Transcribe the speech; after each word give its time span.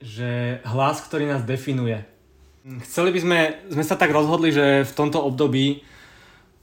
že 0.00 0.60
hlas, 0.64 1.00
ktorý 1.04 1.28
nás 1.30 1.42
definuje. 1.42 2.04
Chceli 2.82 3.14
by 3.14 3.20
sme, 3.22 3.40
sme 3.70 3.84
sa 3.86 3.94
tak 3.94 4.10
rozhodli, 4.10 4.50
že 4.50 4.82
v 4.82 4.92
tomto 4.96 5.22
období 5.22 5.86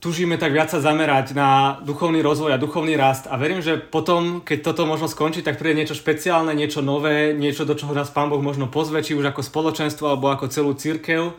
tužíme 0.04 0.36
tak 0.36 0.52
viac 0.52 0.68
sa 0.68 0.84
zamerať 0.84 1.32
na 1.32 1.80
duchovný 1.80 2.20
rozvoj 2.20 2.52
a 2.52 2.60
duchovný 2.60 2.92
rast 2.92 3.24
a 3.24 3.40
verím, 3.40 3.64
že 3.64 3.80
potom, 3.80 4.44
keď 4.44 4.60
toto 4.60 4.84
možno 4.84 5.08
skončí, 5.08 5.40
tak 5.40 5.56
príde 5.56 5.80
niečo 5.80 5.96
špeciálne, 5.96 6.52
niečo 6.52 6.84
nové, 6.84 7.32
niečo, 7.32 7.64
do 7.64 7.72
čoho 7.72 7.96
nás 7.96 8.12
Pán 8.12 8.28
Boh 8.28 8.44
možno 8.44 8.68
pozve, 8.68 9.00
či 9.00 9.16
už 9.16 9.32
ako 9.32 9.40
spoločenstvo 9.40 10.12
alebo 10.12 10.28
ako 10.28 10.52
celú 10.52 10.76
církev 10.76 11.32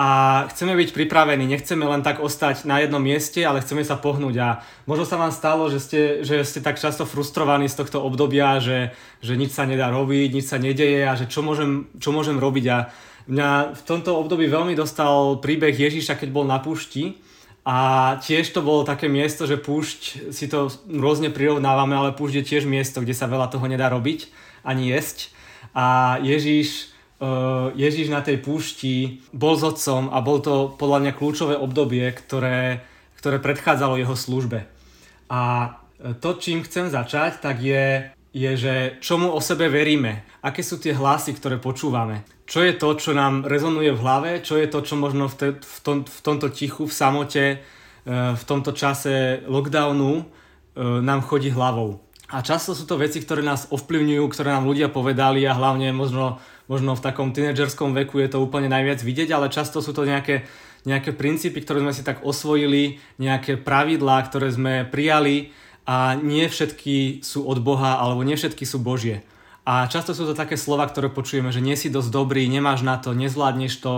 a 0.00 0.08
chceme 0.48 0.72
byť 0.80 0.96
pripravení, 0.96 1.44
nechceme 1.44 1.84
len 1.84 2.00
tak 2.00 2.24
ostať 2.24 2.64
na 2.64 2.80
jednom 2.80 3.04
mieste, 3.04 3.44
ale 3.44 3.60
chceme 3.60 3.84
sa 3.84 4.00
pohnúť. 4.00 4.36
A 4.40 4.48
možno 4.88 5.04
sa 5.04 5.20
vám 5.20 5.28
stalo, 5.28 5.68
že 5.68 5.76
ste, 5.76 6.00
že 6.24 6.40
ste 6.40 6.64
tak 6.64 6.80
často 6.80 7.04
frustrovaní 7.04 7.68
z 7.68 7.84
tohto 7.84 8.00
obdobia, 8.00 8.64
že, 8.64 8.96
že 9.20 9.36
nič 9.36 9.52
sa 9.52 9.68
nedá 9.68 9.92
robiť, 9.92 10.32
nič 10.32 10.48
sa 10.48 10.56
nedeje 10.56 11.04
a 11.04 11.12
že 11.20 11.28
čo 11.28 11.44
môžem, 11.44 11.92
čo 12.00 12.16
môžem 12.16 12.40
robiť. 12.40 12.64
A 12.72 12.88
mňa 13.28 13.76
v 13.76 13.82
tomto 13.84 14.16
období 14.16 14.48
veľmi 14.48 14.72
dostal 14.72 15.36
príbeh 15.36 15.76
Ježíša, 15.76 16.16
keď 16.16 16.32
bol 16.32 16.48
na 16.48 16.56
púšti. 16.64 17.20
A 17.68 18.16
tiež 18.24 18.56
to 18.56 18.64
bolo 18.64 18.88
také 18.88 19.04
miesto, 19.04 19.44
že 19.44 19.60
púšť 19.60 20.32
si 20.32 20.48
to 20.48 20.72
rôzne 20.88 21.28
prirovnávame, 21.28 21.92
ale 21.92 22.16
púšť 22.16 22.40
je 22.40 22.48
tiež 22.48 22.64
miesto, 22.64 23.04
kde 23.04 23.12
sa 23.12 23.28
veľa 23.28 23.52
toho 23.52 23.68
nedá 23.68 23.92
robiť 23.92 24.32
ani 24.64 24.96
jesť. 24.96 25.28
A 25.76 26.16
Ježíš, 26.24 26.88
uh, 27.20 27.70
Ježíš 27.76 28.08
na 28.08 28.24
tej 28.24 28.40
púšti 28.40 29.20
bol 29.30 29.54
s 29.54 29.62
otcom 29.62 30.08
a 30.08 30.18
bol 30.24 30.40
to 30.40 30.72
podľa 30.74 30.98
mňa 31.04 31.12
kľúčové 31.14 31.54
obdobie, 31.54 32.08
ktoré, 32.16 32.82
ktoré 33.20 33.38
predchádzalo 33.38 34.00
jeho 34.00 34.16
službe. 34.16 34.66
A 35.30 35.40
to, 36.18 36.40
čím 36.40 36.64
chcem 36.64 36.88
začať, 36.90 37.44
tak 37.44 37.60
je 37.60 38.08
je, 38.30 38.50
že 38.56 38.74
čomu 39.02 39.34
o 39.34 39.42
sebe 39.42 39.66
veríme, 39.66 40.22
aké 40.42 40.62
sú 40.62 40.78
tie 40.78 40.94
hlasy, 40.94 41.34
ktoré 41.34 41.58
počúvame, 41.58 42.22
čo 42.46 42.62
je 42.62 42.74
to, 42.78 42.94
čo 42.94 43.10
nám 43.10 43.46
rezonuje 43.46 43.90
v 43.90 44.02
hlave, 44.02 44.30
čo 44.42 44.54
je 44.58 44.70
to, 44.70 44.86
čo 44.86 44.94
možno 44.94 45.26
v, 45.26 45.34
te, 45.34 45.48
v, 45.58 45.78
tom, 45.82 46.06
v 46.06 46.20
tomto 46.22 46.46
tichu, 46.50 46.86
v 46.86 46.94
samote, 46.94 47.44
e, 47.50 47.56
v 48.34 48.44
tomto 48.46 48.70
čase 48.70 49.42
lockdownu 49.50 50.12
e, 50.18 50.24
nám 51.02 51.26
chodí 51.26 51.50
hlavou. 51.50 51.98
A 52.30 52.46
často 52.46 52.78
sú 52.78 52.86
to 52.86 52.94
veci, 52.94 53.18
ktoré 53.18 53.42
nás 53.42 53.66
ovplyvňujú, 53.74 54.22
ktoré 54.30 54.54
nám 54.54 54.70
ľudia 54.70 54.86
povedali 54.86 55.42
a 55.50 55.58
hlavne 55.58 55.90
možno, 55.90 56.38
možno 56.70 56.94
v 56.94 57.02
takom 57.02 57.34
tínedžerskom 57.34 57.90
veku 57.98 58.22
je 58.22 58.30
to 58.30 58.38
úplne 58.38 58.70
najviac 58.70 59.02
vidieť, 59.02 59.34
ale 59.34 59.50
často 59.50 59.82
sú 59.82 59.90
to 59.90 60.06
nejaké, 60.06 60.46
nejaké 60.86 61.10
princípy, 61.10 61.58
ktoré 61.66 61.82
sme 61.82 61.90
si 61.90 62.06
tak 62.06 62.22
osvojili, 62.22 63.02
nejaké 63.18 63.58
pravidlá, 63.58 64.22
ktoré 64.30 64.54
sme 64.54 64.86
prijali 64.86 65.50
a 65.82 66.14
nie 66.14 66.46
všetky 66.46 67.26
sú 67.26 67.42
od 67.42 67.58
Boha 67.58 67.98
alebo 67.98 68.22
nie 68.22 68.38
všetky 68.38 68.62
sú 68.62 68.78
Božie. 68.78 69.26
A 69.66 69.90
často 69.90 70.14
sú 70.14 70.24
to 70.30 70.38
také 70.38 70.54
slova, 70.54 70.86
ktoré 70.86 71.10
počujeme, 71.10 71.50
že 71.50 71.58
nie 71.58 71.74
si 71.74 71.90
dosť 71.90 72.14
dobrý, 72.14 72.46
nemáš 72.46 72.86
na 72.86 73.02
to, 73.02 73.18
nezvládneš 73.18 73.74
to, 73.82 73.94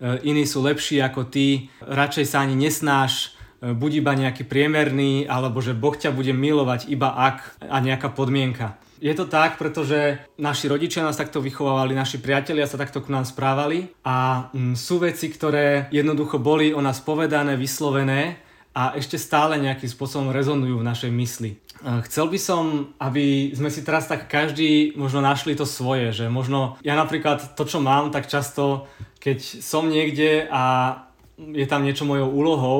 e, 0.00 0.24
iní 0.24 0.48
sú 0.48 0.64
lepší 0.64 1.04
ako 1.04 1.28
ty, 1.28 1.68
radšej 1.84 2.24
sa 2.24 2.42
ani 2.42 2.56
nesnáš, 2.56 3.36
e, 3.62 3.70
buď 3.76 4.00
iba 4.00 4.12
nejaký 4.16 4.42
priemerný, 4.48 5.28
alebo 5.28 5.60
že 5.60 5.76
Boh 5.76 5.94
ťa 5.94 6.10
bude 6.10 6.32
milovať 6.34 6.90
iba 6.90 7.14
ak 7.14 7.62
a 7.62 7.76
nejaká 7.78 8.10
podmienka. 8.10 8.80
Je 9.02 9.14
to 9.14 9.26
tak, 9.26 9.58
pretože 9.58 10.22
naši 10.38 10.70
rodičia 10.70 11.02
nás 11.02 11.18
takto 11.18 11.42
vychovávali, 11.42 11.98
naši 11.98 12.22
priatelia 12.22 12.66
sa 12.66 12.78
takto 12.78 13.02
k 13.02 13.10
nám 13.10 13.26
správali 13.26 13.90
a 14.06 14.48
mm, 14.54 14.78
sú 14.78 15.02
veci, 15.02 15.30
ktoré 15.30 15.90
jednoducho 15.90 16.38
boli 16.38 16.70
o 16.70 16.80
nás 16.80 17.02
povedané, 17.02 17.58
vyslovené 17.58 18.38
a 18.74 18.98
ešte 18.98 19.18
stále 19.18 19.58
nejakým 19.62 19.86
spôsobom 19.86 20.34
rezonujú 20.34 20.82
v 20.82 20.88
našej 20.88 21.10
mysli. 21.14 21.50
Chcel 21.84 22.26
by 22.32 22.38
som, 22.40 22.94
aby 22.96 23.52
sme 23.52 23.68
si 23.68 23.84
teraz 23.84 24.08
tak 24.08 24.26
každý 24.26 24.96
možno 24.96 25.20
našli 25.20 25.52
to 25.54 25.68
svoje, 25.68 26.10
že 26.10 26.26
možno 26.32 26.80
ja 26.80 26.96
napríklad 26.96 27.54
to, 27.54 27.62
čo 27.68 27.78
mám, 27.78 28.08
tak 28.10 28.26
často, 28.26 28.88
keď 29.20 29.38
som 29.62 29.86
niekde 29.86 30.48
a 30.48 30.96
je 31.38 31.66
tam 31.68 31.84
niečo 31.84 32.08
mojou 32.08 32.30
úlohou 32.30 32.78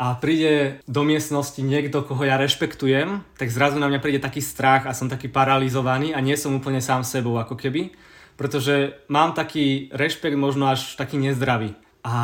a 0.00 0.16
príde 0.16 0.80
do 0.88 1.04
miestnosti 1.04 1.60
niekto, 1.60 2.00
koho 2.00 2.24
ja 2.24 2.40
rešpektujem, 2.40 3.20
tak 3.36 3.52
zrazu 3.52 3.76
na 3.76 3.84
mňa 3.84 4.00
príde 4.00 4.16
taký 4.16 4.40
strach 4.40 4.88
a 4.88 4.96
som 4.96 5.12
taký 5.12 5.28
paralizovaný 5.28 6.16
a 6.16 6.24
nie 6.24 6.40
som 6.40 6.56
úplne 6.56 6.80
sám 6.80 7.04
sebou 7.04 7.36
ako 7.36 7.52
keby, 7.52 7.92
pretože 8.40 8.96
mám 9.12 9.36
taký 9.36 9.92
rešpekt 9.92 10.40
možno 10.40 10.72
až 10.72 10.96
taký 10.96 11.20
nezdravý. 11.20 11.76
A 12.00 12.16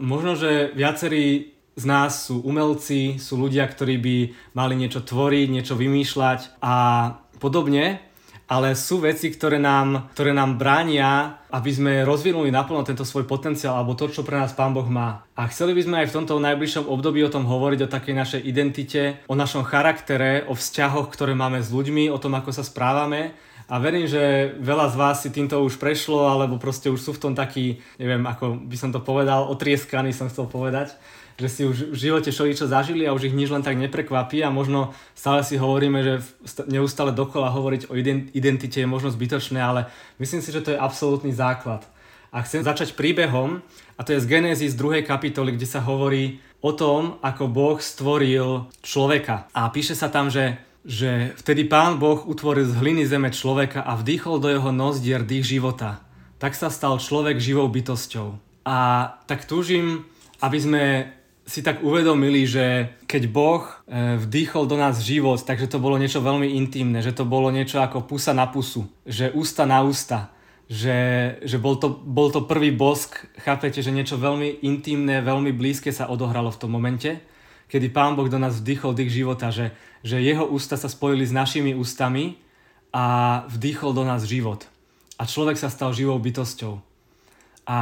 možno, 0.00 0.32
že 0.32 0.72
viacerí 0.72 1.52
z 1.76 1.84
nás 1.84 2.24
sú 2.24 2.40
umelci, 2.40 3.20
sú 3.20 3.36
ľudia, 3.36 3.68
ktorí 3.68 4.00
by 4.00 4.16
mali 4.56 4.80
niečo 4.80 5.04
tvoriť, 5.04 5.46
niečo 5.52 5.76
vymýšľať 5.76 6.56
a 6.64 6.74
podobne, 7.36 8.00
ale 8.50 8.74
sú 8.74 8.98
veci, 8.98 9.30
ktoré 9.30 9.62
nám, 9.62 10.10
ktoré 10.10 10.34
nám 10.34 10.58
bránia, 10.58 11.38
aby 11.54 11.70
sme 11.70 11.92
rozvinuli 12.02 12.50
naplno 12.50 12.82
tento 12.82 13.06
svoj 13.06 13.22
potenciál 13.22 13.78
alebo 13.78 13.94
to, 13.94 14.10
čo 14.10 14.26
pre 14.26 14.42
nás 14.42 14.50
Pán 14.58 14.74
Boh 14.74 14.90
má. 14.90 15.22
A 15.38 15.46
chceli 15.46 15.70
by 15.70 15.82
sme 15.86 15.96
aj 16.02 16.10
v 16.10 16.16
tomto 16.18 16.42
najbližšom 16.42 16.90
období 16.90 17.22
o 17.22 17.30
tom 17.30 17.46
hovoriť, 17.46 17.86
o 17.86 17.92
takej 17.94 18.14
našej 18.18 18.40
identite, 18.42 19.22
o 19.30 19.38
našom 19.38 19.62
charaktere, 19.62 20.42
o 20.50 20.58
vzťahoch, 20.58 21.14
ktoré 21.14 21.38
máme 21.38 21.62
s 21.62 21.70
ľuďmi, 21.70 22.10
o 22.10 22.18
tom, 22.18 22.34
ako 22.34 22.50
sa 22.50 22.66
správame. 22.66 23.38
A 23.70 23.78
verím, 23.78 24.10
že 24.10 24.50
veľa 24.58 24.90
z 24.90 24.96
vás 24.98 25.22
si 25.22 25.30
týmto 25.30 25.62
už 25.62 25.78
prešlo, 25.78 26.26
alebo 26.26 26.58
proste 26.58 26.90
už 26.90 26.98
sú 26.98 27.14
v 27.14 27.22
tom 27.22 27.32
taký, 27.38 27.78
neviem, 28.02 28.26
ako 28.26 28.66
by 28.66 28.74
som 28.74 28.90
to 28.90 28.98
povedal, 28.98 29.46
otrieskaný 29.46 30.10
som 30.10 30.26
chcel 30.26 30.50
povedať 30.50 30.98
že 31.40 31.48
si 31.48 31.62
už 31.64 31.90
v 31.90 31.96
živote 31.96 32.28
čo 32.30 32.68
zažili 32.68 33.08
a 33.08 33.16
už 33.16 33.32
ich 33.32 33.36
nič 33.36 33.48
len 33.48 33.64
tak 33.64 33.80
neprekvapí 33.80 34.44
a 34.44 34.52
možno 34.52 34.92
stále 35.16 35.40
si 35.40 35.56
hovoríme, 35.56 36.04
že 36.04 36.14
neustále 36.68 37.16
dokola 37.16 37.48
hovoriť 37.48 37.88
o 37.88 37.96
identite 38.36 38.78
je 38.78 38.88
možno 38.88 39.08
zbytočné, 39.08 39.56
ale 39.56 39.88
myslím 40.20 40.44
si, 40.44 40.52
že 40.52 40.60
to 40.60 40.76
je 40.76 40.78
absolútny 40.78 41.32
základ. 41.32 41.88
A 42.30 42.46
chcem 42.46 42.62
začať 42.62 42.94
príbehom, 42.94 43.58
a 43.98 44.06
to 44.06 44.14
je 44.14 44.22
z 44.22 44.30
Genesis 44.30 44.72
2. 44.78 45.02
kapitoly, 45.02 45.58
kde 45.58 45.66
sa 45.66 45.82
hovorí 45.82 46.38
o 46.62 46.70
tom, 46.72 47.18
ako 47.20 47.50
Boh 47.50 47.76
stvoril 47.82 48.70
človeka. 48.84 49.50
A 49.50 49.68
píše 49.68 49.98
sa 49.98 50.12
tam, 50.12 50.30
že, 50.30 50.60
že 50.86 51.34
vtedy 51.36 51.66
Pán 51.66 51.98
Boh 51.98 52.22
utvoril 52.24 52.64
z 52.64 52.78
hliny 52.78 53.04
zeme 53.04 53.34
človeka 53.34 53.82
a 53.82 53.98
vdýchol 53.98 54.38
do 54.38 54.48
jeho 54.48 54.70
nozdier 54.70 55.26
dých 55.26 55.58
života. 55.58 56.04
Tak 56.40 56.56
sa 56.56 56.72
stal 56.72 56.96
človek 56.96 57.42
živou 57.42 57.68
bytosťou. 57.68 58.40
A 58.64 58.76
tak 59.26 59.44
túžim, 59.44 60.08
aby 60.40 60.58
sme 60.60 60.84
si 61.50 61.66
tak 61.66 61.82
uvedomili, 61.82 62.46
že 62.46 62.94
keď 63.10 63.22
Boh 63.26 63.66
e, 63.66 64.14
vdýchol 64.22 64.70
do 64.70 64.78
nás 64.78 65.02
život, 65.02 65.42
takže 65.42 65.66
to 65.66 65.82
bolo 65.82 65.98
niečo 65.98 66.22
veľmi 66.22 66.46
intimné, 66.54 67.02
že 67.02 67.10
to 67.10 67.26
bolo 67.26 67.50
niečo 67.50 67.82
ako 67.82 68.06
pusa 68.06 68.30
na 68.30 68.46
pusu, 68.46 68.86
že 69.02 69.34
ústa 69.34 69.66
na 69.66 69.82
ústa, 69.82 70.30
že, 70.70 71.34
že 71.42 71.58
bol, 71.58 71.74
to, 71.74 71.90
bol 71.90 72.30
to 72.30 72.46
prvý 72.46 72.70
bosk, 72.70 73.26
chápete, 73.42 73.82
že 73.82 73.90
niečo 73.90 74.14
veľmi 74.14 74.62
intimné, 74.62 75.26
veľmi 75.26 75.50
blízke 75.50 75.90
sa 75.90 76.06
odohralo 76.06 76.54
v 76.54 76.60
tom 76.62 76.70
momente, 76.70 77.18
kedy 77.66 77.90
Pán 77.90 78.14
Boh 78.14 78.30
do 78.30 78.38
nás 78.38 78.62
vdýchol 78.62 78.94
dých 78.94 79.10
života, 79.10 79.50
že, 79.50 79.74
že 80.06 80.22
jeho 80.22 80.46
ústa 80.46 80.78
sa 80.78 80.86
spojili 80.86 81.26
s 81.26 81.34
našimi 81.34 81.74
ústami 81.74 82.38
a 82.94 83.42
vdýchol 83.50 83.90
do 83.90 84.06
nás 84.06 84.22
život. 84.22 84.70
A 85.18 85.26
človek 85.26 85.58
sa 85.58 85.66
stal 85.66 85.90
živou 85.90 86.22
bytosťou. 86.22 86.78
A 87.66 87.78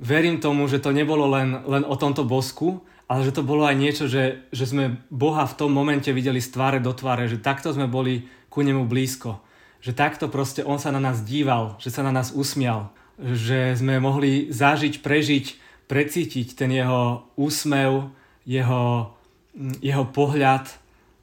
verím 0.00 0.40
tomu, 0.40 0.64
že 0.72 0.80
to 0.80 0.90
nebolo 0.90 1.28
len, 1.28 1.60
len 1.68 1.84
o 1.84 1.96
tomto 2.00 2.24
bosku, 2.24 2.80
ale 3.04 3.20
že 3.20 3.36
to 3.36 3.44
bolo 3.44 3.68
aj 3.68 3.76
niečo, 3.76 4.04
že, 4.08 4.48
že 4.48 4.64
sme 4.64 4.96
Boha 5.12 5.44
v 5.44 5.56
tom 5.60 5.70
momente 5.70 6.08
videli 6.08 6.40
z 6.40 6.56
tváre 6.56 6.80
do 6.80 6.96
tváre, 6.96 7.28
že 7.28 7.36
takto 7.36 7.68
sme 7.68 7.84
boli 7.84 8.24
ku 8.48 8.64
nemu 8.64 8.88
blízko. 8.88 9.44
Že 9.84 9.92
takto 9.92 10.24
proste 10.32 10.64
on 10.64 10.80
sa 10.80 10.88
na 10.88 11.02
nás 11.02 11.20
díval, 11.20 11.76
že 11.76 11.92
sa 11.92 12.00
na 12.00 12.08
nás 12.08 12.32
usmial, 12.32 12.88
že 13.20 13.76
sme 13.76 14.00
mohli 14.00 14.48
zažiť, 14.48 15.04
prežiť, 15.04 15.46
precítiť 15.84 16.56
ten 16.56 16.72
jeho 16.72 17.28
úsmev, 17.36 18.08
jeho, 18.48 19.12
jeho 19.84 20.04
pohľad, 20.08 20.64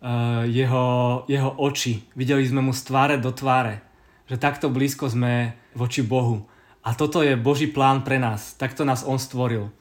eh, 0.06 0.44
jeho, 0.54 0.88
jeho 1.26 1.52
oči. 1.58 2.06
Videli 2.14 2.46
sme 2.46 2.62
mu 2.62 2.78
z 2.78 2.82
tváre 2.86 3.16
do 3.18 3.34
tváre. 3.34 3.82
Že 4.30 4.38
takto 4.38 4.68
blízko 4.70 5.10
sme 5.10 5.58
voči 5.74 6.06
Bohu. 6.06 6.46
A 6.86 6.94
toto 6.94 7.26
je 7.26 7.34
Boží 7.34 7.66
plán 7.66 8.06
pre 8.06 8.22
nás. 8.22 8.54
Takto 8.54 8.86
nás 8.86 9.02
On 9.02 9.18
stvoril. 9.18 9.74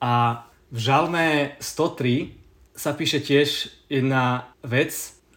A 0.00 0.44
v 0.74 0.78
Žalme 0.82 1.54
103 1.62 2.34
sa 2.74 2.98
píše 2.98 3.22
tiež 3.22 3.70
jedna 3.86 4.50
vec 4.66 4.90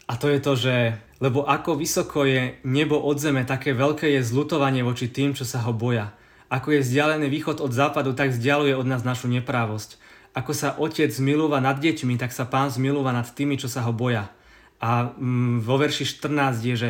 a 0.10 0.18
to 0.18 0.34
je 0.34 0.40
to, 0.42 0.54
že 0.58 0.76
lebo 1.22 1.46
ako 1.46 1.78
vysoko 1.78 2.26
je 2.26 2.58
nebo 2.66 2.98
od 2.98 3.22
zeme, 3.22 3.46
také 3.46 3.78
veľké 3.78 4.18
je 4.18 4.22
zlutovanie 4.26 4.82
voči 4.82 5.10
tým, 5.10 5.38
čo 5.38 5.46
sa 5.46 5.62
ho 5.66 5.74
boja. 5.78 6.14
Ako 6.50 6.74
je 6.74 6.82
vzdialený 6.82 7.30
východ 7.30 7.62
od 7.62 7.70
západu, 7.70 8.18
tak 8.18 8.34
vzdialuje 8.34 8.74
od 8.74 8.90
nás 8.90 9.06
našu 9.06 9.30
neprávosť. 9.30 10.02
Ako 10.34 10.54
sa 10.58 10.78
otec 10.78 11.10
zmilúva 11.10 11.62
nad 11.62 11.82
deťmi, 11.82 12.18
tak 12.18 12.34
sa 12.34 12.46
pán 12.46 12.70
zmilúva 12.74 13.14
nad 13.14 13.26
tými, 13.26 13.58
čo 13.58 13.70
sa 13.70 13.86
ho 13.86 13.94
boja. 13.94 14.30
A 14.78 15.10
mm, 15.14 15.66
vo 15.66 15.82
verši 15.82 16.06
14 16.06 16.62
je, 16.62 16.76
že 16.78 16.90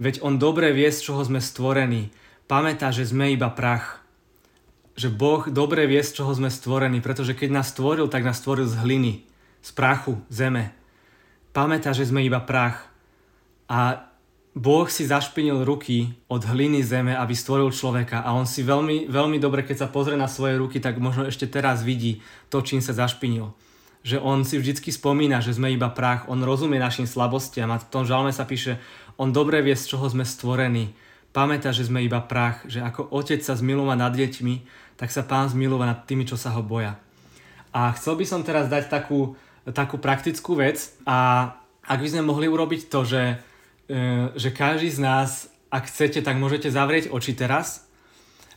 veď 0.00 0.24
on 0.24 0.40
dobre 0.40 0.72
vie, 0.72 0.88
z 0.88 1.04
čoho 1.04 1.20
sme 1.20 1.40
stvorení. 1.40 2.08
Pamätá, 2.48 2.92
že 2.92 3.08
sme 3.08 3.32
iba 3.32 3.52
prach 3.52 4.05
že 4.96 5.12
Boh 5.12 5.44
dobre 5.52 5.84
vie, 5.84 6.00
z 6.00 6.16
čoho 6.16 6.32
sme 6.32 6.48
stvorení, 6.48 7.04
pretože 7.04 7.36
keď 7.36 7.60
nás 7.60 7.70
stvoril, 7.76 8.08
tak 8.08 8.24
nás 8.24 8.40
stvoril 8.40 8.64
z 8.64 8.80
hliny, 8.80 9.12
z 9.60 9.70
prachu, 9.76 10.16
zeme. 10.32 10.72
Pamätá, 11.52 11.92
že 11.92 12.08
sme 12.08 12.24
iba 12.24 12.40
prach. 12.40 12.88
A 13.68 14.08
Boh 14.56 14.88
si 14.88 15.04
zašpinil 15.04 15.68
ruky 15.68 16.16
od 16.32 16.40
hliny 16.40 16.80
zeme, 16.80 17.12
aby 17.12 17.36
stvoril 17.36 17.68
človeka 17.76 18.24
a 18.24 18.32
on 18.32 18.48
si 18.48 18.64
veľmi, 18.64 19.04
veľmi 19.04 19.36
dobre, 19.36 19.60
keď 19.60 19.84
sa 19.84 19.92
pozrie 19.92 20.16
na 20.16 20.32
svoje 20.32 20.56
ruky, 20.56 20.80
tak 20.80 20.96
možno 20.96 21.28
ešte 21.28 21.44
teraz 21.44 21.84
vidí 21.84 22.24
to, 22.48 22.64
čím 22.64 22.80
sa 22.80 22.96
zašpinil. 22.96 23.52
Že 24.00 24.16
on 24.24 24.48
si 24.48 24.56
vždycky 24.56 24.88
spomína, 24.88 25.44
že 25.44 25.52
sme 25.52 25.76
iba 25.76 25.92
prach, 25.92 26.24
on 26.32 26.40
rozumie 26.40 26.80
našim 26.80 27.04
slabostiam 27.04 27.68
a 27.68 27.76
v 27.76 27.88
tom 27.92 28.08
žalme 28.08 28.32
sa 28.32 28.48
píše, 28.48 28.80
on 29.20 29.28
dobre 29.28 29.60
vie, 29.60 29.76
z 29.76 29.92
čoho 29.92 30.08
sme 30.08 30.24
stvorení. 30.24 30.96
Pamätá, 31.36 31.68
že 31.68 31.84
sme 31.84 32.00
iba 32.00 32.24
prach, 32.24 32.64
že 32.64 32.80
ako 32.80 33.12
otec 33.12 33.44
sa 33.44 33.52
zmilúva 33.60 33.92
nad 33.92 34.16
deťmi, 34.16 34.85
tak 34.96 35.12
sa 35.12 35.24
pán 35.24 35.48
zmilúva 35.52 35.84
nad 35.84 36.04
tými, 36.08 36.24
čo 36.24 36.40
sa 36.40 36.52
ho 36.56 36.64
boja. 36.64 36.96
A 37.72 37.92
chcel 37.94 38.16
by 38.16 38.24
som 38.24 38.40
teraz 38.40 38.72
dať 38.72 38.88
takú, 38.88 39.36
takú 39.68 40.00
praktickú 40.00 40.56
vec 40.56 40.96
a 41.04 41.52
ak 41.86 41.98
by 42.02 42.08
sme 42.08 42.24
mohli 42.24 42.48
urobiť 42.48 42.88
to, 42.88 43.00
že 43.06 43.22
E, 43.86 44.28
že 44.34 44.50
každý 44.50 44.90
z 44.90 44.98
nás, 44.98 45.30
ak 45.70 45.86
chcete, 45.86 46.18
tak 46.18 46.42
môžete 46.42 46.74
zavrieť 46.74 47.06
oči 47.14 47.38
teraz 47.38 47.86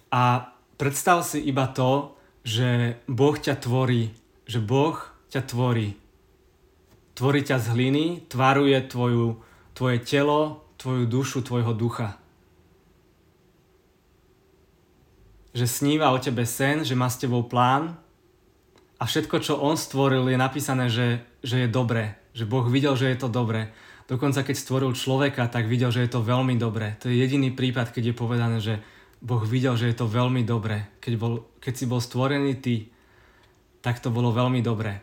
a 0.10 0.54
predstav 0.82 1.22
si 1.22 1.38
iba 1.46 1.70
to, 1.70 2.18
že 2.42 2.98
Boh 3.06 3.38
ťa 3.38 3.62
tvorí, 3.62 4.10
že 4.50 4.58
Boh 4.58 4.98
ťa 5.30 5.46
tvorí. 5.46 5.94
Tvorí 7.14 7.46
ťa 7.46 7.62
z 7.62 7.68
hliny, 7.78 8.06
tvaruje 8.26 8.80
tvoju, 8.90 9.38
tvoje 9.78 9.98
telo, 10.02 10.66
tvoju 10.82 11.06
dušu, 11.06 11.46
tvojho 11.46 11.78
ducha. 11.78 12.18
Že 15.54 15.66
sníva 15.66 16.14
o 16.14 16.22
tebe 16.22 16.46
sen, 16.46 16.86
že 16.86 16.94
má 16.94 17.10
s 17.10 17.18
tebou 17.18 17.46
plán 17.46 17.98
a 19.00 19.04
všetko, 19.08 19.40
čo 19.40 19.58
on 19.58 19.80
stvoril, 19.80 20.28
je 20.28 20.38
napísané, 20.38 20.92
že, 20.92 21.24
že 21.40 21.66
je 21.66 21.68
dobré. 21.72 22.20
Že 22.36 22.46
Boh 22.46 22.68
videl, 22.68 22.94
že 23.00 23.10
je 23.10 23.18
to 23.18 23.32
dobré. 23.32 23.72
Dokonca 24.10 24.42
keď 24.42 24.56
stvoril 24.58 24.92
človeka, 24.98 25.48
tak 25.48 25.70
videl, 25.70 25.94
že 25.94 26.04
je 26.06 26.12
to 26.12 26.26
veľmi 26.26 26.58
dobré. 26.60 26.98
To 27.00 27.08
je 27.08 27.16
jediný 27.16 27.54
prípad, 27.54 27.94
keď 27.94 28.12
je 28.12 28.20
povedané, 28.20 28.58
že 28.58 28.82
Boh 29.22 29.44
videl, 29.46 29.78
že 29.80 29.88
je 29.92 29.96
to 29.96 30.10
veľmi 30.10 30.44
dobré. 30.44 30.90
Keď, 31.00 31.14
bol, 31.16 31.46
keď 31.64 31.74
si 31.76 31.86
bol 31.86 32.02
stvorený 32.04 32.58
ty, 32.58 32.90
tak 33.80 34.04
to 34.04 34.12
bolo 34.12 34.36
veľmi 34.36 34.60
dobré. 34.60 35.00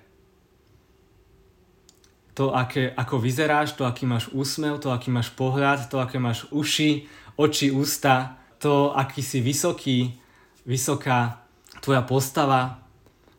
To, 2.37 2.53
aké, 2.53 2.93
ako 2.93 3.17
vyzeráš, 3.17 3.73
to, 3.81 3.89
aký 3.89 4.05
máš 4.05 4.29
úsmev, 4.29 4.77
to, 4.77 4.93
aký 4.93 5.09
máš 5.09 5.33
pohľad, 5.33 5.89
to, 5.89 5.97
aké 5.97 6.21
máš 6.21 6.45
uši, 6.53 7.09
oči, 7.41 7.73
ústa, 7.73 8.37
to, 8.61 8.93
aký 8.93 9.25
si 9.25 9.41
vysoký, 9.41 10.21
vysoká 10.67 11.47
tvoja 11.81 12.03
postava, 12.03 12.83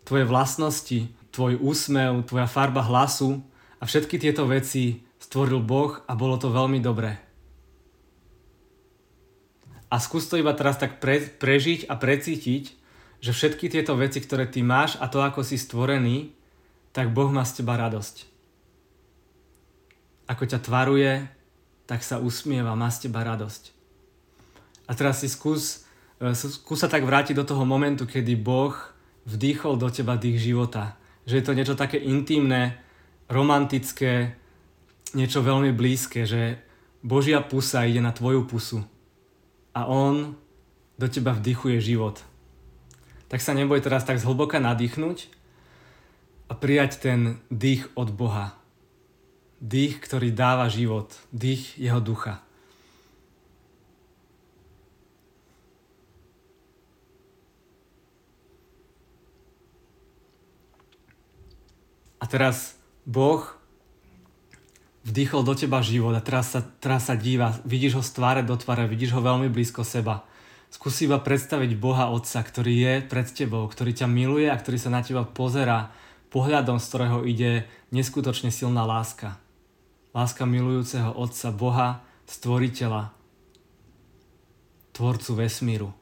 tvoje 0.08 0.24
vlastnosti, 0.24 1.12
tvoj 1.36 1.60
úsmev, 1.60 2.24
tvoja 2.24 2.48
farba 2.48 2.82
hlasu 2.82 3.44
a 3.78 3.84
všetky 3.86 4.18
tieto 4.18 4.48
veci 4.48 5.04
stvoril 5.20 5.60
Boh 5.60 6.00
a 6.08 6.16
bolo 6.16 6.40
to 6.40 6.48
veľmi 6.50 6.80
dobré. 6.80 7.20
A 9.88 10.00
skús 10.00 10.28
to 10.28 10.40
iba 10.40 10.52
teraz 10.56 10.80
tak 10.80 11.00
pre, 11.00 11.20
prežiť 11.20 11.88
a 11.88 11.96
precítiť, 11.96 12.64
že 13.24 13.32
všetky 13.32 13.72
tieto 13.72 13.96
veci, 13.96 14.20
ktoré 14.20 14.48
ty 14.48 14.64
máš 14.64 15.00
a 15.00 15.08
to, 15.08 15.24
ako 15.24 15.44
si 15.44 15.56
stvorený, 15.56 16.36
tak 16.92 17.16
Boh 17.16 17.32
má 17.32 17.48
z 17.48 17.62
teba 17.64 17.80
radosť. 17.80 18.28
Ako 20.28 20.44
ťa 20.44 20.60
tvaruje, 20.60 21.32
tak 21.88 22.04
sa 22.04 22.20
usmieva, 22.20 22.76
má 22.76 22.92
z 22.92 23.08
teba 23.08 23.24
radosť. 23.24 23.72
A 24.88 24.92
teraz 24.92 25.24
si 25.24 25.32
skús, 25.32 25.87
e, 26.22 26.34
skús 26.34 26.80
sa 26.80 26.90
tak 26.90 27.06
vrátiť 27.06 27.38
do 27.38 27.46
toho 27.46 27.64
momentu, 27.64 28.06
kedy 28.06 28.38
Boh 28.38 28.74
vdýchol 29.28 29.76
do 29.76 29.92
teba 29.92 30.16
dých 30.16 30.40
života. 30.40 30.96
Že 31.28 31.34
je 31.36 31.44
to 31.44 31.58
niečo 31.58 31.76
také 31.76 32.00
intimné, 32.00 32.80
romantické, 33.28 34.40
niečo 35.12 35.44
veľmi 35.44 35.76
blízke, 35.76 36.24
že 36.24 36.60
Božia 37.04 37.44
pusa 37.44 37.84
ide 37.84 38.00
na 38.00 38.16
tvoju 38.16 38.48
pusu 38.48 38.80
a 39.76 39.86
On 39.86 40.34
do 40.98 41.08
teba 41.08 41.36
vdychuje 41.36 41.78
život. 41.78 42.24
Tak 43.28 43.44
sa 43.44 43.54
neboj 43.54 43.84
teraz 43.84 44.08
tak 44.08 44.18
zhlboka 44.18 44.58
nadýchnuť 44.58 45.30
a 46.48 46.54
prijať 46.56 46.92
ten 47.04 47.20
dých 47.52 47.92
od 47.94 48.10
Boha. 48.16 48.56
Dých, 49.60 50.00
ktorý 50.00 50.32
dáva 50.32 50.72
život. 50.72 51.12
Dých 51.36 51.76
Jeho 51.76 52.00
ducha. 52.00 52.47
A 62.18 62.26
teraz 62.26 62.78
Boh 63.06 63.58
vdýchol 65.08 65.48
do 65.48 65.56
teba 65.56 65.80
život 65.80 66.12
a 66.12 66.22
teraz 66.22 66.52
sa, 66.52 66.60
teraz 66.60 67.08
sa 67.08 67.16
díva, 67.16 67.56
vidíš 67.64 67.94
ho 67.96 68.04
z 68.04 68.12
tváre 68.12 68.42
do 68.44 68.60
tváre, 68.60 68.92
vidíš 68.92 69.16
ho 69.16 69.24
veľmi 69.24 69.48
blízko 69.48 69.88
seba. 69.88 70.28
Skúsi 70.68 71.08
iba 71.08 71.16
predstaviť 71.24 71.80
Boha 71.80 72.12
Otca, 72.12 72.44
ktorý 72.44 72.74
je 72.76 72.94
pred 73.08 73.28
tebou, 73.32 73.64
ktorý 73.72 73.96
ťa 73.96 74.12
miluje 74.12 74.52
a 74.52 74.60
ktorý 74.60 74.76
sa 74.76 74.92
na 74.92 75.00
teba 75.00 75.24
pozera 75.24 75.96
pohľadom, 76.28 76.76
z 76.76 76.86
ktorého 76.92 77.20
ide 77.24 77.64
neskutočne 77.96 78.52
silná 78.52 78.84
láska. 78.84 79.40
Láska 80.12 80.44
milujúceho 80.44 81.16
Otca, 81.16 81.56
Boha, 81.56 82.04
Stvoriteľa, 82.28 83.16
Tvorcu 84.92 85.32
vesmíru, 85.40 85.96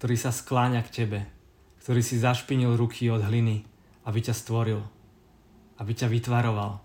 ktorý 0.00 0.16
sa 0.16 0.32
skláňa 0.32 0.80
k 0.88 1.04
tebe, 1.04 1.20
ktorý 1.84 2.00
si 2.00 2.16
zašpinil 2.16 2.72
ruky 2.72 3.12
od 3.12 3.20
hliny, 3.20 3.68
aby 4.08 4.18
ťa 4.24 4.32
stvoril, 4.32 4.80
aby 5.78 5.92
ťa 5.94 6.10
vytvaroval 6.10 6.82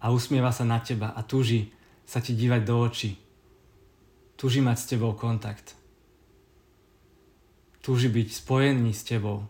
a 0.00 0.06
usmieva 0.14 0.54
sa 0.54 0.62
na 0.62 0.78
teba 0.78 1.10
a 1.10 1.20
túži 1.26 1.74
sa 2.06 2.22
ti 2.22 2.36
dívať 2.38 2.62
do 2.62 2.74
očí. 2.78 3.18
Túži 4.38 4.62
mať 4.62 4.76
s 4.78 4.88
tebou 4.94 5.16
kontakt. 5.18 5.74
Túži 7.82 8.06
byť 8.06 8.28
spojený 8.30 8.92
s 8.94 9.02
tebou. 9.02 9.48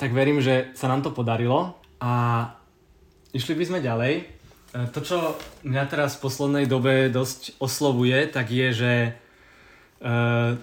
Tak 0.00 0.10
verím, 0.10 0.42
že 0.42 0.74
sa 0.74 0.90
nám 0.90 1.06
to 1.06 1.14
podarilo 1.14 1.78
a 2.02 2.46
išli 3.30 3.54
by 3.54 3.64
sme 3.70 3.78
ďalej. 3.78 4.14
E, 4.18 4.22
to, 4.90 4.98
čo 4.98 5.38
mňa 5.62 5.84
teraz 5.86 6.18
v 6.18 6.26
poslednej 6.26 6.66
dobe 6.66 7.06
dosť 7.06 7.54
oslovuje, 7.62 8.26
tak 8.26 8.50
je, 8.50 8.68
že 8.74 8.92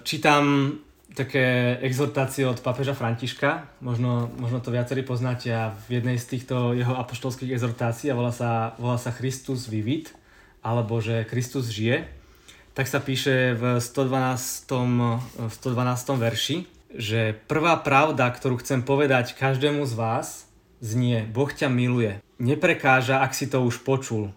čítam 0.04 0.76
také 1.10 1.74
exhortácie 1.82 2.46
od 2.46 2.62
papeža 2.62 2.94
Františka, 2.94 3.66
možno, 3.82 4.30
možno 4.38 4.62
to 4.62 4.70
viacerí 4.70 5.02
poznáte 5.02 5.50
a 5.50 5.74
v 5.90 5.98
jednej 5.98 6.16
z 6.22 6.36
týchto 6.36 6.76
jeho 6.76 6.94
apoštolských 6.94 7.50
exhortácií 7.58 8.12
a 8.12 8.18
volá 8.18 8.30
sa, 8.30 8.78
volá 8.78 8.94
sa 8.94 9.10
Christus 9.10 9.66
vivit, 9.66 10.14
alebo 10.62 11.02
že 11.02 11.26
Kristus 11.26 11.72
žije, 11.72 12.06
tak 12.76 12.86
sa 12.86 13.02
píše 13.02 13.58
v 13.58 13.82
112. 13.82 14.70
V 15.36 15.52
112. 15.52 16.14
verši, 16.14 16.56
že 16.94 17.34
prvá 17.50 17.74
pravda, 17.82 18.30
ktorú 18.30 18.62
chcem 18.62 18.86
povedať 18.86 19.34
každému 19.34 19.82
z 19.90 19.94
vás, 19.98 20.46
znie 20.78 21.26
Boh 21.26 21.50
ťa 21.50 21.66
miluje. 21.66 22.22
Neprekáža, 22.38 23.20
ak 23.20 23.34
si 23.34 23.50
to 23.50 23.60
už 23.60 23.82
počul, 23.82 24.32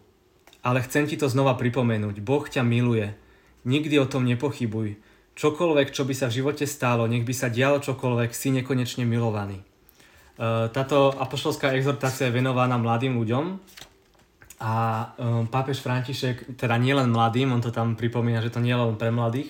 ale 0.65 0.83
chcem 0.83 1.07
ti 1.07 1.15
to 1.15 1.29
znova 1.29 1.53
pripomenúť. 1.55 2.19
Boh 2.19 2.43
ťa 2.43 2.65
miluje. 2.65 3.15
Nikdy 3.63 3.95
o 3.99 4.09
tom 4.09 4.27
nepochybuj 4.27 4.99
čokoľvek, 5.33 5.87
čo 5.89 6.05
by 6.05 6.13
sa 6.13 6.29
v 6.29 6.41
živote 6.41 6.65
stálo, 6.69 7.09
nech 7.09 7.25
by 7.25 7.33
sa 7.33 7.49
dialo 7.49 7.81
čokoľvek, 7.81 8.31
si 8.31 8.53
nekonečne 8.53 9.03
milovaný. 9.03 9.61
E, 9.61 9.65
táto 10.69 11.09
apoštolská 11.09 11.73
exhortácia 11.73 12.29
je 12.29 12.37
venovaná 12.37 12.77
mladým 12.77 13.17
ľuďom 13.17 13.57
a 14.61 14.73
e, 14.73 15.05
pápež 15.49 15.81
František, 15.81 16.53
teda 16.53 16.77
nielen 16.77 17.09
mladým, 17.09 17.49
on 17.49 17.65
to 17.65 17.73
tam 17.73 17.97
pripomína, 17.97 18.45
že 18.45 18.53
to 18.53 18.61
nie 18.61 18.77
je 18.77 18.77
len 18.77 18.93
pre 18.93 19.09
mladých, 19.09 19.49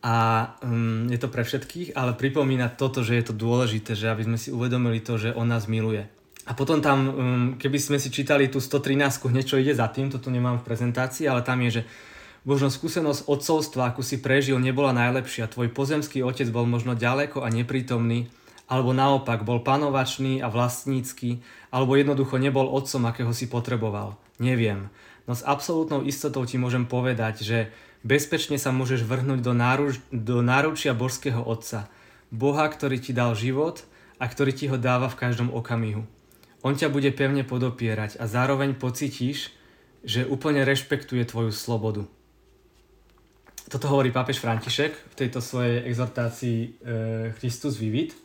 a 0.00 0.48
um, 0.64 1.12
je 1.12 1.20
to 1.20 1.28
pre 1.28 1.44
všetkých, 1.44 1.92
ale 1.92 2.16
pripomína 2.16 2.72
toto, 2.72 3.04
že 3.04 3.20
je 3.20 3.24
to 3.28 3.34
dôležité, 3.36 3.92
že 3.92 4.08
aby 4.08 4.24
sme 4.24 4.40
si 4.40 4.48
uvedomili 4.48 5.04
to, 5.04 5.20
že 5.20 5.36
on 5.36 5.44
nás 5.44 5.68
miluje. 5.68 6.08
A 6.48 6.56
potom 6.56 6.80
tam, 6.80 6.98
um, 7.04 7.12
keby 7.60 7.76
sme 7.76 8.00
si 8.00 8.08
čítali 8.08 8.48
tú 8.48 8.64
113, 8.64 9.28
niečo 9.28 9.60
ide 9.60 9.76
za 9.76 9.92
tým, 9.92 10.08
toto 10.08 10.32
nemám 10.32 10.56
v 10.56 10.66
prezentácii, 10.72 11.28
ale 11.28 11.44
tam 11.44 11.60
je, 11.68 11.80
že 11.80 11.82
Možno 12.40 12.72
skúsenosť 12.72 13.28
odcovstva, 13.28 13.92
ako 13.92 14.00
si 14.00 14.16
prežil, 14.16 14.56
nebola 14.56 14.96
najlepšia. 14.96 15.52
Tvoj 15.52 15.76
pozemský 15.76 16.24
otec 16.24 16.48
bol 16.48 16.64
možno 16.64 16.96
ďaleko 16.96 17.44
a 17.44 17.52
neprítomný, 17.52 18.32
alebo 18.64 18.96
naopak 18.96 19.44
bol 19.44 19.60
panovačný 19.60 20.40
a 20.40 20.48
vlastnícky, 20.48 21.44
alebo 21.68 22.00
jednoducho 22.00 22.40
nebol 22.40 22.64
otcom, 22.72 23.04
akého 23.04 23.36
si 23.36 23.44
potreboval. 23.44 24.16
Neviem. 24.40 24.88
No 25.28 25.36
s 25.36 25.44
absolútnou 25.44 26.00
istotou 26.00 26.48
ti 26.48 26.56
môžem 26.56 26.88
povedať, 26.88 27.44
že 27.44 27.58
bezpečne 28.00 28.56
sa 28.56 28.72
môžeš 28.72 29.04
vrhnúť 29.04 29.44
do, 29.44 29.52
náruč, 29.52 30.00
do 30.08 30.40
náručia 30.40 30.96
božského 30.96 31.44
otca. 31.44 31.92
Boha, 32.32 32.64
ktorý 32.72 33.02
ti 33.04 33.12
dal 33.12 33.36
život 33.36 33.84
a 34.16 34.24
ktorý 34.24 34.56
ti 34.56 34.64
ho 34.72 34.80
dáva 34.80 35.12
v 35.12 35.18
každom 35.28 35.52
okamihu. 35.52 36.08
On 36.64 36.72
ťa 36.72 36.88
bude 36.88 37.12
pevne 37.12 37.44
podopierať 37.44 38.16
a 38.16 38.24
zároveň 38.24 38.80
pocítiš, 38.80 39.52
že 40.06 40.24
úplne 40.24 40.64
rešpektuje 40.64 41.28
tvoju 41.28 41.52
slobodu. 41.52 42.08
Toto 43.70 43.86
hovorí 43.86 44.10
pápež 44.10 44.42
František 44.42 45.14
v 45.14 45.14
tejto 45.14 45.38
svojej 45.38 45.86
exhortácii 45.86 46.58
e, 46.58 46.68
Christus 47.38 47.78
vivit. 47.78 48.18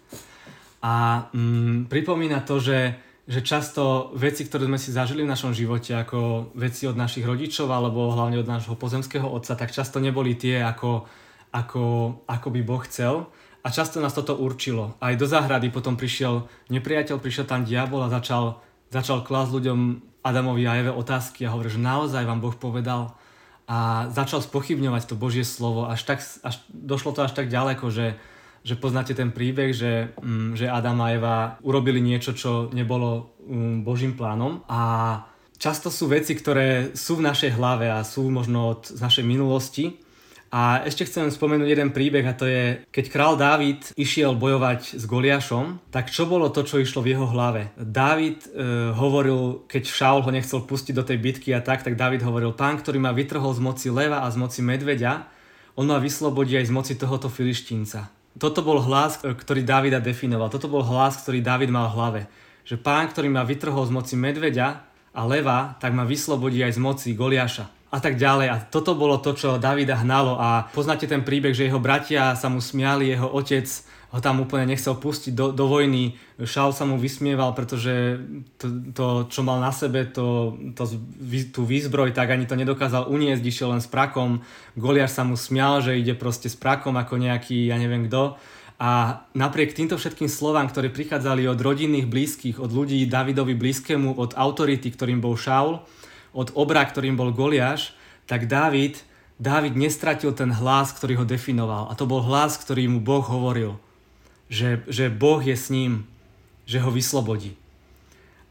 A 0.81 1.29
mm, 1.29 1.85
pripomína 1.85 2.41
to, 2.41 2.57
že, 2.57 2.97
že 3.29 3.45
často 3.45 4.09
veci, 4.17 4.49
ktoré 4.49 4.65
sme 4.65 4.81
si 4.81 4.89
zažili 4.89 5.21
v 5.21 5.29
našom 5.29 5.53
živote, 5.53 5.93
ako 5.93 6.49
veci 6.57 6.89
od 6.89 6.97
našich 6.97 7.29
rodičov 7.29 7.69
alebo 7.69 8.09
hlavne 8.09 8.41
od 8.41 8.49
nášho 8.49 8.73
pozemského 8.73 9.29
otca, 9.29 9.53
tak 9.53 9.69
často 9.69 10.01
neboli 10.01 10.33
tie, 10.33 10.65
ako, 10.65 11.05
ako, 11.53 11.83
ako 12.25 12.47
by 12.49 12.61
Boh 12.65 12.81
chcel. 12.89 13.29
A 13.61 13.69
často 13.69 14.01
nás 14.01 14.17
toto 14.17 14.33
určilo. 14.33 14.97
Aj 14.97 15.13
do 15.13 15.29
záhrady 15.29 15.69
potom 15.69 15.93
prišiel 15.93 16.49
nepriateľ, 16.73 17.21
prišiel 17.21 17.45
tam 17.45 17.61
diabol 17.61 18.01
a 18.01 18.09
začal, 18.09 18.65
začal 18.89 19.21
klásť 19.21 19.61
ľuďom 19.61 19.79
Adamovi 20.25 20.65
a 20.65 20.81
Eve 20.81 20.89
otázky 20.89 21.45
a 21.45 21.53
hovorí, 21.53 21.69
že 21.69 21.77
naozaj 21.77 22.25
vám 22.25 22.41
Boh 22.41 22.57
povedal 22.57 23.13
a 23.65 24.10
začal 24.13 24.45
spochybňovať 24.45 25.10
to 25.10 25.15
Božie 25.17 25.41
slovo. 25.41 25.89
Až, 25.89 26.05
tak, 26.05 26.19
až 26.22 26.55
došlo 26.69 27.17
to 27.17 27.25
až 27.25 27.34
tak 27.34 27.50
ďaleko, 27.50 27.89
že, 27.89 28.13
že 28.62 28.77
poznáte 28.77 29.17
ten 29.17 29.34
príbeh, 29.34 29.74
že, 29.74 30.13
mm, 30.22 30.53
že 30.53 30.69
Adam 30.69 31.01
a 31.01 31.12
Eva 31.13 31.36
urobili 31.65 31.98
niečo, 31.98 32.38
čo 32.38 32.69
nebolo 32.69 33.34
um, 33.41 33.81
Božím 33.81 34.13
plánom 34.13 34.62
a 34.69 34.81
často 35.57 35.89
sú 35.89 36.05
veci, 36.12 36.38
ktoré 36.38 36.93
sú 36.93 37.17
v 37.17 37.25
našej 37.25 37.57
hlave 37.57 37.89
a 37.89 38.05
sú 38.05 38.29
možno 38.29 38.77
od 38.77 38.93
našej 39.01 39.25
minulosti 39.25 40.04
a 40.55 40.88
ešte 40.88 41.03
chcem 41.03 41.27
spomenúť 41.27 41.67
jeden 41.67 41.91
príbeh 41.91 42.24
a 42.24 42.31
to 42.31 42.47
je, 42.47 42.79
keď 42.88 43.05
král 43.12 43.35
Dávid 43.35 43.91
išiel 44.00 44.39
bojovať 44.39 44.95
s 44.95 45.03
Goliášom, 45.03 45.83
tak 45.91 46.07
čo 46.07 46.24
bolo 46.24 46.47
to, 46.47 46.63
čo 46.63 46.79
išlo 46.79 47.03
v 47.03 47.12
jeho 47.12 47.27
hlave? 47.27 47.75
Dávid 47.75 48.47
e, 48.47 48.95
hovoril, 48.95 49.67
keď 49.67 49.83
Šaul 49.83 50.24
ho 50.24 50.31
nechcel 50.31 50.63
pustiť 50.63 50.95
do 50.95 51.03
tej 51.03 51.19
bitky 51.19 51.51
a 51.51 51.59
tak, 51.59 51.83
tak 51.83 52.00
Dávid 52.00 52.24
hovoril, 52.24 52.55
pán, 52.55 52.79
ktorý 52.79 53.03
ma 53.03 53.12
vytrhol 53.12 53.51
z 53.51 53.59
moci 53.59 53.91
leva 53.91 54.24
a 54.24 54.31
z 54.31 54.39
moci 54.39 54.63
medveďa, 54.63 55.27
on 55.75 55.91
ma 55.91 56.00
vyslobodí 56.00 56.55
aj 56.55 56.71
z 56.71 56.75
moci 56.75 56.93
tohoto 56.95 57.27
filištínca. 57.27 58.07
Toto 58.39 58.63
bol 58.63 58.79
hlas, 58.79 59.19
e, 59.27 59.35
ktorý 59.35 59.59
Davida 59.67 60.00
definoval. 60.00 60.47
Toto 60.47 60.71
bol 60.71 60.88
hlas, 60.88 61.19
ktorý 61.19 61.43
David 61.43 61.67
mal 61.67 61.91
v 61.91 61.95
hlave. 62.00 62.21
Že 62.63 62.79
pán, 62.79 63.12
ktorý 63.12 63.27
ma 63.27 63.43
vytrhol 63.43 63.83
z 63.83 63.91
moci 63.91 64.15
medveďa 64.15 64.88
a 65.12 65.21
leva, 65.27 65.75
tak 65.83 65.91
ma 65.91 66.07
vyslobodí 66.07 66.63
aj 66.63 66.79
z 66.79 66.79
moci 66.79 67.12
Goliáša 67.12 67.75
a 67.95 67.99
tak 68.03 68.19
ďalej. 68.19 68.47
A 68.51 68.57
toto 68.59 68.91
bolo 68.91 69.15
to, 69.23 69.31
čo 69.31 69.55
Davida 69.55 69.95
hnalo 69.95 70.35
a 70.35 70.67
poznáte 70.75 71.07
ten 71.07 71.23
príbeh, 71.23 71.55
že 71.55 71.71
jeho 71.71 71.79
bratia 71.79 72.35
sa 72.35 72.51
mu 72.51 72.59
smiali, 72.59 73.15
jeho 73.15 73.31
otec 73.31 73.63
ho 74.15 74.23
tam 74.23 74.39
úplne 74.43 74.71
nechcel 74.71 74.95
pustiť 74.95 75.35
do, 75.35 75.51
do 75.51 75.67
vojny. 75.67 76.15
Šaul 76.39 76.71
sa 76.71 76.87
mu 76.87 76.95
vysmieval, 76.95 77.51
pretože 77.51 78.15
to, 78.55 78.71
to 78.95 79.05
čo 79.27 79.43
mal 79.43 79.59
na 79.59 79.75
sebe, 79.75 80.07
to, 80.07 80.55
to, 80.71 80.87
tú 81.51 81.67
výzbroj, 81.67 82.15
tak 82.15 82.31
ani 82.31 82.47
to 82.47 82.55
nedokázal 82.55 83.11
uniesť, 83.11 83.43
išiel 83.43 83.75
len 83.75 83.83
s 83.83 83.91
prakom. 83.91 84.39
Goliáš 84.79 85.19
sa 85.19 85.27
mu 85.27 85.35
smial, 85.35 85.83
že 85.83 85.99
ide 85.99 86.15
proste 86.15 86.47
s 86.47 86.55
prakom 86.55 86.95
ako 86.95 87.19
nejaký, 87.19 87.67
ja 87.67 87.75
neviem 87.75 88.07
kto. 88.07 88.39
A 88.79 89.23
napriek 89.35 89.75
týmto 89.75 89.99
všetkým 89.99 90.31
slovám, 90.31 90.71
ktoré 90.71 90.91
prichádzali 90.91 91.47
od 91.47 91.59
rodinných 91.59 92.07
blízkych, 92.07 92.59
od 92.59 92.71
ľudí 92.71 93.03
Davidovi 93.07 93.55
blízkemu, 93.55 94.15
od 94.15 94.35
autority, 94.35 94.95
ktorým 94.95 95.19
bol 95.19 95.35
Šaul, 95.39 95.83
od 96.36 96.51
obra, 96.51 96.84
ktorým 96.84 97.15
bol 97.15 97.32
Goliáš, 97.32 97.96
tak 98.27 98.51
Dávid, 98.51 99.00
Dávid 99.39 99.80
nestratil 99.80 100.36
ten 100.36 100.51
hlas, 100.51 100.92
ktorý 100.92 101.24
ho 101.24 101.25
definoval. 101.25 101.88
A 101.88 101.96
to 101.96 102.04
bol 102.04 102.20
hlas, 102.20 102.60
ktorý 102.60 102.92
mu 102.92 103.00
Boh 103.00 103.24
hovoril. 103.24 103.80
Že, 104.51 104.84
že 104.92 105.08
Boh 105.08 105.39
je 105.39 105.56
s 105.56 105.72
ním, 105.72 106.04
že 106.68 106.84
ho 106.84 106.92
vyslobodí. 106.92 107.56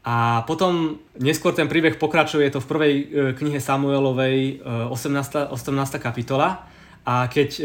A 0.05 0.45
potom 0.45 1.01
neskôr 1.17 1.49
ten 1.57 1.65
príbeh 1.65 1.97
pokračuje, 1.97 2.45
je 2.45 2.53
to 2.53 2.61
v 2.61 2.69
prvej 2.69 2.93
e, 2.93 3.03
knihe 3.33 3.57
Samuelovej 3.57 4.61
18. 4.61 5.49
E, 5.49 5.53
18. 5.53 5.97
kapitola. 5.97 6.69
A 7.05 7.25
keď 7.29 7.49
e, 7.57 7.61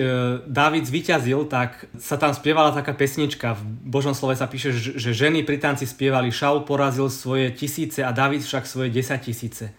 Dávid 0.48 0.88
zvíťazil, 0.88 1.48
tak 1.48 1.88
sa 2.00 2.16
tam 2.16 2.32
spievala 2.32 2.72
taká 2.72 2.96
pesnička. 2.96 3.56
V 3.56 3.62
Božom 3.88 4.16
slove 4.16 4.36
sa 4.36 4.48
píše, 4.48 4.72
že 4.72 5.16
ženy 5.16 5.44
pri 5.44 5.60
tanci 5.60 5.84
spievali 5.84 6.32
Šaul 6.32 6.64
porazil 6.64 7.12
svoje 7.12 7.52
tisíce 7.52 8.00
a 8.00 8.12
Dávid 8.12 8.40
však 8.40 8.64
svoje 8.64 8.88
desať 8.88 9.32
tisíce. 9.32 9.72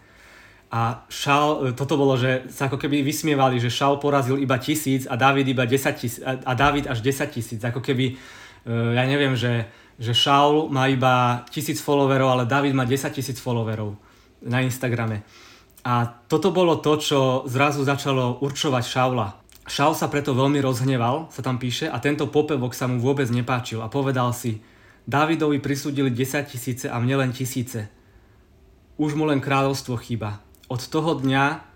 A 0.72 1.04
Šal, 1.12 1.68
e, 1.68 1.76
toto 1.76 2.00
bolo, 2.00 2.16
že 2.16 2.48
sa 2.48 2.64
ako 2.72 2.80
keby 2.80 3.04
vysmievali, 3.04 3.60
že 3.60 3.68
Šal 3.68 4.00
porazil 4.00 4.40
iba 4.40 4.56
tisíc 4.56 5.04
a 5.04 5.20
David 5.20 5.52
iba 5.52 5.68
10 5.68 6.00
tisíc, 6.00 6.24
a 6.24 6.52
David 6.56 6.88
až 6.88 7.04
10 7.04 7.28
tisíc. 7.28 7.60
Ako 7.60 7.84
keby, 7.84 8.16
e, 8.64 8.72
ja 8.96 9.04
neviem, 9.04 9.36
že, 9.36 9.68
že 10.00 10.16
Šaul 10.16 10.72
má 10.72 10.88
iba 10.88 11.44
tisíc 11.52 11.76
followerov, 11.84 12.40
ale 12.40 12.44
David 12.48 12.72
má 12.72 12.88
10 12.88 13.12
tisíc 13.12 13.36
followerov 13.36 14.00
na 14.48 14.64
Instagrame. 14.64 15.28
A 15.84 16.08
toto 16.08 16.48
bolo 16.56 16.80
to, 16.80 16.96
čo 16.96 17.20
zrazu 17.44 17.84
začalo 17.84 18.40
určovať 18.40 18.84
Šaula. 18.88 19.28
Šaul 19.68 19.92
sa 19.92 20.08
preto 20.08 20.32
veľmi 20.32 20.56
rozhneval, 20.64 21.28
sa 21.28 21.44
tam 21.44 21.60
píše, 21.60 21.84
a 21.92 22.00
tento 22.00 22.32
popevok 22.32 22.72
sa 22.72 22.88
mu 22.88 22.96
vôbec 22.96 23.28
nepáčil 23.28 23.84
a 23.84 23.92
povedal 23.92 24.32
si, 24.32 24.64
Davidovi 25.04 25.60
prisúdili 25.60 26.08
10 26.08 26.48
tisíce 26.48 26.86
a 26.88 26.96
mne 26.96 27.28
len 27.28 27.30
tisíce. 27.34 27.92
Už 28.96 29.12
mu 29.18 29.28
len 29.28 29.42
kráľovstvo 29.42 30.00
chýba 30.00 30.40
od 30.72 30.80
toho 30.88 31.20
dňa 31.20 31.68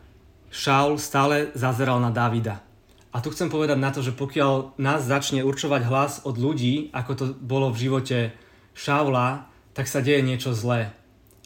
Šaul 0.49 0.97
stále 0.97 1.53
zazeral 1.53 2.01
na 2.01 2.09
Davida. 2.09 2.65
A 3.13 3.21
tu 3.21 3.29
chcem 3.29 3.53
povedať 3.53 3.77
na 3.77 3.93
to, 3.93 4.01
že 4.01 4.17
pokiaľ 4.17 4.81
nás 4.81 5.05
začne 5.05 5.45
určovať 5.45 5.83
hlas 5.85 6.13
od 6.25 6.41
ľudí, 6.41 6.89
ako 6.97 7.13
to 7.13 7.25
bolo 7.37 7.69
v 7.69 7.89
živote 7.89 8.33
Šaula, 8.73 9.53
tak 9.77 9.85
sa 9.85 10.01
deje 10.01 10.25
niečo 10.25 10.57
zlé. 10.57 10.97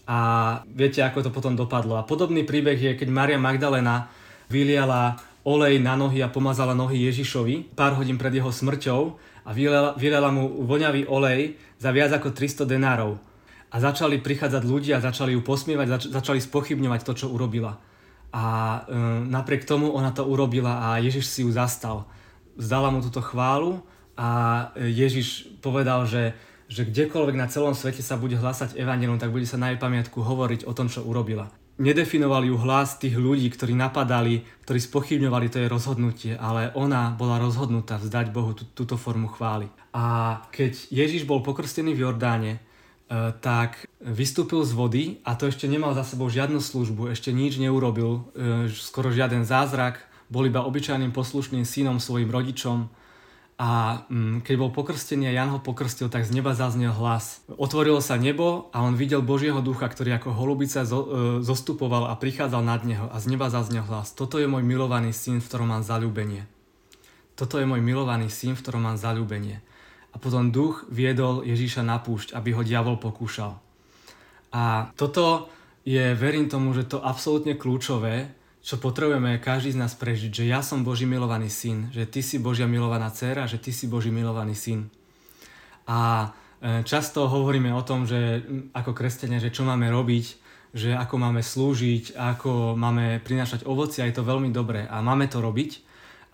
A 0.06 0.18
viete, 0.66 1.02
ako 1.02 1.26
to 1.26 1.30
potom 1.34 1.54
dopadlo. 1.58 1.98
A 1.98 2.06
podobný 2.06 2.46
príbeh 2.46 2.78
je, 2.78 2.94
keď 2.94 3.10
Maria 3.10 3.38
Magdalena 3.38 4.10
vyliala 4.50 5.18
olej 5.46 5.78
na 5.78 5.94
nohy 5.94 6.22
a 6.22 6.30
pomazala 6.30 6.74
nohy 6.74 7.06
Ježišovi 7.06 7.74
pár 7.74 7.98
hodín 7.98 8.18
pred 8.18 8.34
jeho 8.34 8.50
smrťou 8.50 9.00
a 9.46 9.50
vyliala, 9.54 9.94
vyliala 9.94 10.30
mu 10.34 10.66
voňavý 10.66 11.06
olej 11.06 11.58
za 11.78 11.94
viac 11.94 12.10
ako 12.14 12.34
300 12.34 12.66
denárov 12.66 13.29
a 13.70 13.76
začali 13.78 14.18
prichádzať 14.18 14.62
ľudia, 14.66 14.98
začali 14.98 15.38
ju 15.38 15.40
posmievať, 15.46 15.86
zač- 15.86 16.10
začali 16.10 16.40
spochybňovať 16.42 17.00
to, 17.06 17.12
čo 17.14 17.26
urobila. 17.30 17.78
A 18.34 18.44
e, 18.46 18.78
napriek 19.30 19.62
tomu 19.62 19.94
ona 19.94 20.10
to 20.10 20.26
urobila 20.26 20.90
a 20.90 20.98
Ježiš 20.98 21.30
si 21.30 21.40
ju 21.46 21.50
zastal. 21.54 22.10
Zdala 22.58 22.90
mu 22.90 22.98
túto 22.98 23.22
chválu 23.22 23.82
a 24.18 24.70
Ježiš 24.74 25.48
povedal, 25.62 26.04
že, 26.04 26.34
že 26.66 26.82
kdekoľvek 26.82 27.36
na 27.38 27.46
celom 27.46 27.72
svete 27.72 28.02
sa 28.02 28.18
bude 28.18 28.34
hlásať 28.34 28.74
evangelom, 28.74 29.22
tak 29.22 29.30
bude 29.30 29.46
sa 29.46 29.56
na 29.56 29.70
jej 29.70 29.78
pamiatku 29.78 30.18
hovoriť 30.18 30.66
o 30.66 30.74
tom, 30.74 30.90
čo 30.90 31.06
urobila. 31.06 31.48
Nedefinoval 31.80 32.44
ju 32.44 32.60
hlas 32.60 33.00
tých 33.00 33.16
ľudí, 33.16 33.48
ktorí 33.48 33.72
napadali, 33.72 34.44
ktorí 34.68 34.76
spochybňovali 34.84 35.46
to 35.48 35.64
jej 35.64 35.70
rozhodnutie, 35.70 36.32
ale 36.36 36.68
ona 36.76 37.16
bola 37.16 37.40
rozhodnutá 37.40 37.96
vzdať 37.96 38.36
Bohu 38.36 38.52
tú, 38.52 38.68
túto 38.76 39.00
formu 39.00 39.32
chvály. 39.32 39.72
A 39.96 40.36
keď 40.52 40.76
Ježiš 40.92 41.24
bol 41.24 41.40
pokrstený 41.40 41.96
v 41.96 42.04
Jordáne, 42.04 42.52
E, 42.60 42.69
tak 43.42 43.90
vystúpil 43.98 44.62
z 44.62 44.70
vody 44.70 45.04
a 45.26 45.34
to 45.34 45.50
ešte 45.50 45.66
nemal 45.66 45.98
za 45.98 46.06
sebou 46.06 46.30
žiadnu 46.30 46.62
službu, 46.62 47.10
ešte 47.10 47.34
nič 47.34 47.58
neurobil, 47.58 48.22
e, 48.38 48.70
skoro 48.70 49.10
žiaden 49.10 49.42
zázrak, 49.42 50.06
bol 50.30 50.46
iba 50.46 50.62
obyčajným 50.62 51.10
poslušným 51.10 51.66
synom 51.66 51.98
svojim 51.98 52.30
rodičom 52.30 52.86
a 53.58 54.02
mm, 54.06 54.46
keď 54.46 54.54
bol 54.62 54.70
pokrstený 54.70 55.26
a 55.26 55.34
Jan 55.34 55.50
ho 55.50 55.58
pokrstil, 55.58 56.06
tak 56.06 56.22
z 56.22 56.30
neba 56.38 56.54
zaznel 56.54 56.94
hlas. 56.94 57.42
Otvorilo 57.58 57.98
sa 57.98 58.14
nebo 58.14 58.70
a 58.70 58.78
on 58.86 58.94
videl 58.94 59.26
Božieho 59.26 59.58
ducha, 59.58 59.90
ktorý 59.90 60.14
ako 60.14 60.30
holubica 60.30 60.86
e, 60.86 60.88
zostupoval 61.42 62.06
a 62.06 62.14
prichádzal 62.14 62.62
nad 62.62 62.86
neho 62.86 63.10
a 63.10 63.18
z 63.18 63.26
neba 63.26 63.50
zaznel 63.50 63.82
hlas. 63.90 64.14
Toto 64.14 64.38
je 64.38 64.46
môj 64.46 64.62
milovaný 64.62 65.10
syn, 65.10 65.42
v 65.42 65.50
ktorom 65.50 65.74
mám 65.74 65.82
zalúbenie. 65.82 66.46
Toto 67.34 67.58
je 67.58 67.66
môj 67.66 67.82
milovaný 67.82 68.30
syn, 68.30 68.54
v 68.54 68.62
ktorom 68.62 68.86
mám 68.86 69.02
zalúbenie 69.02 69.66
a 70.10 70.16
potom 70.18 70.50
duch 70.50 70.86
viedol 70.90 71.46
Ježíša 71.46 71.86
na 71.86 72.02
púšť, 72.02 72.34
aby 72.34 72.50
ho 72.54 72.66
diavol 72.66 72.98
pokúšal. 72.98 73.58
A 74.50 74.90
toto 74.98 75.46
je, 75.86 76.14
verím 76.18 76.50
tomu, 76.50 76.74
že 76.74 76.86
to 76.86 76.98
absolútne 76.98 77.54
kľúčové, 77.54 78.34
čo 78.60 78.76
potrebujeme 78.76 79.40
každý 79.40 79.72
z 79.72 79.80
nás 79.80 79.96
prežiť, 79.96 80.30
že 80.30 80.44
ja 80.44 80.60
som 80.60 80.84
Boží 80.84 81.08
milovaný 81.08 81.48
syn, 81.48 81.88
že 81.94 82.04
ty 82.04 82.20
si 82.20 82.36
Božia 82.36 82.68
milovaná 82.68 83.08
dcera, 83.08 83.48
že 83.48 83.56
ty 83.56 83.72
si 83.72 83.88
Boží 83.88 84.12
milovaný 84.12 84.52
syn. 84.52 84.92
A 85.88 86.28
e, 86.60 86.84
často 86.84 87.24
hovoríme 87.24 87.72
o 87.72 87.80
tom, 87.80 88.04
že 88.04 88.44
ako 88.76 88.92
kresťania, 88.92 89.40
že 89.40 89.48
čo 89.48 89.64
máme 89.64 89.88
robiť, 89.88 90.24
že 90.76 90.92
ako 90.92 91.14
máme 91.16 91.40
slúžiť, 91.40 92.14
ako 92.14 92.76
máme 92.76 93.24
prinášať 93.24 93.64
ovoci 93.64 94.04
a 94.04 94.06
je 94.06 94.14
to 94.14 94.28
veľmi 94.28 94.52
dobré 94.52 94.84
a 94.84 95.00
máme 95.00 95.24
to 95.26 95.40
robiť, 95.40 95.80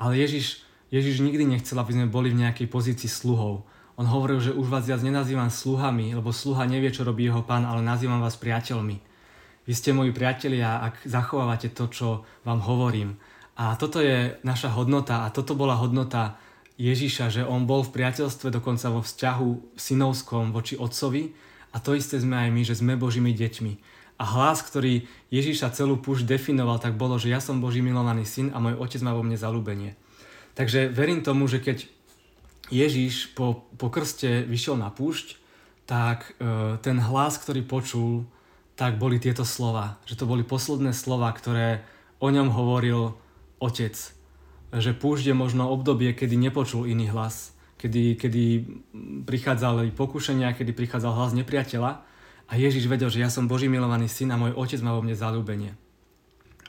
ale 0.02 0.18
Ježiš 0.18 0.65
Ježiš 0.96 1.20
nikdy 1.20 1.44
nechcel, 1.44 1.76
aby 1.76 1.92
sme 1.92 2.08
boli 2.08 2.32
v 2.32 2.40
nejakej 2.40 2.72
pozícii 2.72 3.12
sluhov. 3.12 3.68
On 4.00 4.06
hovoril, 4.08 4.40
že 4.40 4.56
už 4.56 4.72
vás 4.72 4.88
viac 4.88 5.04
nenazývam 5.04 5.52
sluhami, 5.52 6.16
lebo 6.16 6.32
sluha 6.32 6.64
nevie, 6.64 6.88
čo 6.88 7.04
robí 7.04 7.28
jeho 7.28 7.44
pán, 7.44 7.68
ale 7.68 7.84
nazývam 7.84 8.24
vás 8.24 8.40
priateľmi. 8.40 8.96
Vy 9.68 9.72
ste 9.76 9.92
moji 9.92 10.16
priatelia, 10.16 10.80
ak 10.80 11.04
zachovávate 11.04 11.68
to, 11.72 11.84
čo 11.92 12.08
vám 12.48 12.64
hovorím. 12.64 13.20
A 13.56 13.76
toto 13.76 14.00
je 14.00 14.36
naša 14.44 14.72
hodnota 14.72 15.24
a 15.24 15.32
toto 15.32 15.56
bola 15.56 15.76
hodnota 15.76 16.36
Ježiša, 16.76 17.32
že 17.32 17.42
on 17.42 17.64
bol 17.64 17.80
v 17.84 17.92
priateľstve, 17.92 18.52
dokonca 18.52 18.92
vo 18.92 19.00
vzťahu 19.00 19.76
synovskom 19.80 20.52
voči 20.52 20.76
otcovi 20.76 21.32
a 21.72 21.80
to 21.80 21.96
isté 21.96 22.20
sme 22.20 22.36
aj 22.36 22.50
my, 22.52 22.62
že 22.64 22.78
sme 22.78 23.00
Božími 23.00 23.32
deťmi. 23.32 23.72
A 24.16 24.24
hlas, 24.24 24.64
ktorý 24.64 25.04
Ježiša 25.28 25.76
celú 25.76 26.00
púšť 26.00 26.24
definoval, 26.24 26.80
tak 26.80 26.96
bolo, 26.96 27.20
že 27.20 27.32
ja 27.32 27.40
som 27.40 27.60
Boží 27.60 27.84
milovaný 27.84 28.24
syn 28.24 28.52
a 28.52 28.60
môj 28.60 28.76
otec 28.80 29.00
má 29.04 29.12
vo 29.12 29.24
mne 29.24 29.36
zalúbenie. 29.36 29.96
Takže 30.56 30.88
verím 30.88 31.20
tomu, 31.20 31.44
že 31.44 31.60
keď 31.60 31.84
Ježiš 32.72 33.36
po, 33.36 33.68
po 33.76 33.92
krste 33.92 34.42
vyšiel 34.48 34.80
na 34.80 34.88
púšť, 34.88 35.36
tak 35.84 36.34
e, 36.40 36.80
ten 36.82 36.98
hlas, 36.98 37.38
ktorý 37.38 37.62
počul, 37.62 38.24
tak 38.74 38.96
boli 38.96 39.20
tieto 39.20 39.44
slova. 39.44 40.00
Že 40.08 40.24
to 40.24 40.24
boli 40.26 40.42
posledné 40.42 40.96
slova, 40.96 41.30
ktoré 41.30 41.84
o 42.18 42.32
ňom 42.32 42.50
hovoril 42.50 43.14
otec. 43.60 43.94
Že 44.72 44.92
púšť 44.98 45.30
je 45.30 45.36
možno 45.36 45.68
obdobie, 45.70 46.10
kedy 46.16 46.34
nepočul 46.40 46.88
iný 46.88 47.12
hlas. 47.12 47.54
Kedy, 47.76 48.16
kedy 48.16 48.44
prichádzali 49.28 49.92
pokušenia, 49.92 50.56
kedy 50.56 50.72
prichádzal 50.72 51.12
hlas 51.12 51.32
nepriateľa. 51.36 52.02
A 52.48 52.52
Ježiš 52.56 52.88
vedel, 52.88 53.12
že 53.12 53.20
ja 53.20 53.30
som 53.30 53.46
Boží 53.46 53.68
milovaný 53.68 54.08
syn 54.08 54.32
a 54.32 54.40
môj 54.40 54.56
otec 54.56 54.80
má 54.80 54.96
vo 54.96 55.04
mne 55.04 55.12
zalúbenie. 55.12 55.76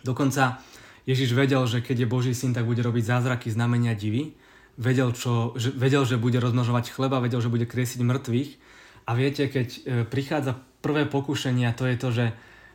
Dokonca 0.03 0.62
Ježiš 1.08 1.32
vedel, 1.32 1.64
že 1.64 1.80
keď 1.80 2.04
je 2.04 2.12
Boží 2.12 2.34
syn, 2.36 2.52
tak 2.52 2.68
bude 2.68 2.84
robiť 2.84 3.08
zázraky, 3.08 3.48
znamenia 3.48 3.96
divy. 3.96 4.36
Vedel, 4.76 5.16
čo, 5.16 5.56
že, 5.56 5.72
vedel, 5.72 6.04
že 6.04 6.20
bude 6.20 6.38
rozmnožovať 6.38 6.92
chleba, 6.92 7.24
vedel, 7.24 7.40
že 7.40 7.50
bude 7.50 7.64
kriesiť 7.64 8.04
mŕtvych. 8.04 8.50
A 9.08 9.16
viete, 9.16 9.48
keď 9.48 9.68
e, 9.72 9.80
prichádza 10.04 10.60
prvé 10.84 11.08
pokušenie, 11.08 11.72
to 11.80 11.88
je 11.88 11.96
to, 11.96 12.10
že, 12.12 12.28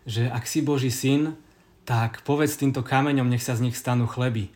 že 0.09 0.23
ak 0.33 0.49
si 0.49 0.65
Boží 0.65 0.89
syn, 0.89 1.37
tak 1.85 2.25
povedz 2.25 2.57
týmto 2.57 2.81
kameňom, 2.81 3.29
nech 3.29 3.45
sa 3.45 3.53
z 3.53 3.69
nich 3.69 3.77
stanú 3.77 4.09
chleby. 4.09 4.49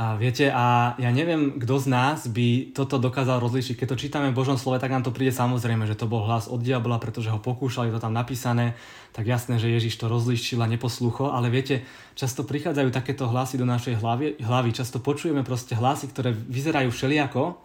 A 0.00 0.16
viete, 0.16 0.48
a 0.48 0.96
ja 0.96 1.12
neviem, 1.12 1.60
kto 1.60 1.76
z 1.76 1.86
nás 1.92 2.24
by 2.24 2.72
toto 2.72 2.96
dokázal 2.96 3.36
rozlíšiť. 3.36 3.84
Keď 3.84 3.88
to 3.92 4.00
čítame 4.00 4.32
v 4.32 4.38
Božom 4.40 4.56
slove, 4.56 4.80
tak 4.80 4.88
nám 4.88 5.04
to 5.04 5.12
príde 5.12 5.28
samozrejme, 5.28 5.84
že 5.84 5.92
to 5.92 6.08
bol 6.08 6.24
hlas 6.24 6.48
od 6.48 6.64
diabla, 6.64 6.96
pretože 6.96 7.28
ho 7.28 7.36
pokúšali, 7.36 7.92
to 7.92 8.00
tam 8.00 8.16
napísané, 8.16 8.80
tak 9.12 9.28
jasné, 9.28 9.60
že 9.60 9.68
Ježiš 9.68 10.00
to 10.00 10.08
rozlíšil 10.08 10.56
a 10.64 10.72
neposlúchol, 10.72 11.36
ale 11.36 11.52
viete, 11.52 11.84
často 12.16 12.48
prichádzajú 12.48 12.88
takéto 12.88 13.28
hlasy 13.28 13.60
do 13.60 13.68
našej 13.68 14.00
hlavy, 14.00 14.40
hlavy, 14.40 14.72
často 14.72 15.04
počujeme 15.04 15.44
proste 15.44 15.76
hlasy, 15.76 16.08
ktoré 16.08 16.32
vyzerajú 16.32 16.88
všelijako 16.88 17.60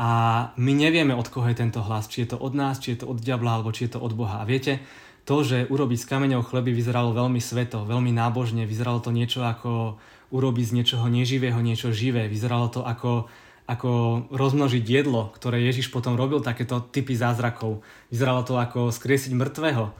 a 0.00 0.10
my 0.56 0.72
nevieme, 0.72 1.12
od 1.12 1.28
koho 1.28 1.52
je 1.52 1.58
tento 1.58 1.84
hlas, 1.84 2.08
či 2.08 2.24
je 2.24 2.32
to 2.32 2.40
od 2.40 2.56
nás, 2.56 2.80
či 2.80 2.96
je 2.96 3.04
to 3.04 3.12
od 3.12 3.20
diabla, 3.20 3.60
alebo 3.60 3.76
či 3.76 3.90
je 3.90 3.98
to 3.98 4.00
od 4.00 4.16
Boha. 4.16 4.40
A 4.40 4.48
viete, 4.48 4.80
to, 5.28 5.44
že 5.44 5.68
urobiť 5.68 5.98
s 6.00 6.08
kameňou 6.08 6.40
chleby 6.40 6.72
vyzeralo 6.72 7.12
veľmi 7.12 7.36
sveto, 7.36 7.84
veľmi 7.84 8.16
nábožne, 8.16 8.64
vyzeralo 8.64 9.04
to 9.04 9.12
niečo 9.12 9.44
ako 9.44 10.00
urobiť 10.32 10.64
z 10.72 10.76
niečoho 10.80 11.04
neživého 11.04 11.60
niečo 11.60 11.92
živé. 11.92 12.32
Vyzeralo 12.32 12.72
to 12.72 12.80
ako, 12.80 13.28
ako 13.68 14.24
rozmnožiť 14.32 14.84
jedlo, 14.88 15.28
ktoré 15.36 15.60
Ježiš 15.68 15.92
potom 15.92 16.16
robil, 16.16 16.40
takéto 16.40 16.80
typy 16.80 17.12
zázrakov. 17.12 17.84
Vyzeralo 18.08 18.40
to 18.40 18.56
ako 18.56 18.88
skriesiť 18.88 19.36
mŕtvého, 19.36 19.84
uh, 19.84 19.92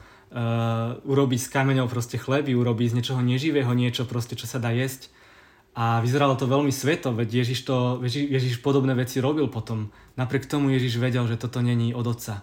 urobiť 1.05 1.39
s 1.45 1.51
kameňou 1.53 1.85
proste 1.85 2.17
chleby, 2.17 2.57
urobiť 2.57 2.89
z 2.89 2.95
niečoho 2.97 3.21
neživého 3.21 3.69
niečo 3.77 4.09
proste, 4.09 4.33
čo 4.33 4.49
sa 4.49 4.57
dá 4.57 4.73
jesť. 4.73 5.13
A 5.77 6.01
vyzeralo 6.01 6.33
to 6.33 6.49
veľmi 6.49 6.73
sveto, 6.73 7.13
veď 7.13 7.45
Ježiš, 7.45 7.69
to, 7.69 8.01
Ježiš 8.09 8.65
podobné 8.65 8.97
veci 8.97 9.21
robil 9.21 9.45
potom. 9.45 9.93
Napriek 10.17 10.49
tomu 10.49 10.73
Ježiš 10.73 10.97
vedel, 10.97 11.29
že 11.29 11.37
toto 11.37 11.61
není 11.61 11.93
od 11.93 12.09
Otca. 12.09 12.41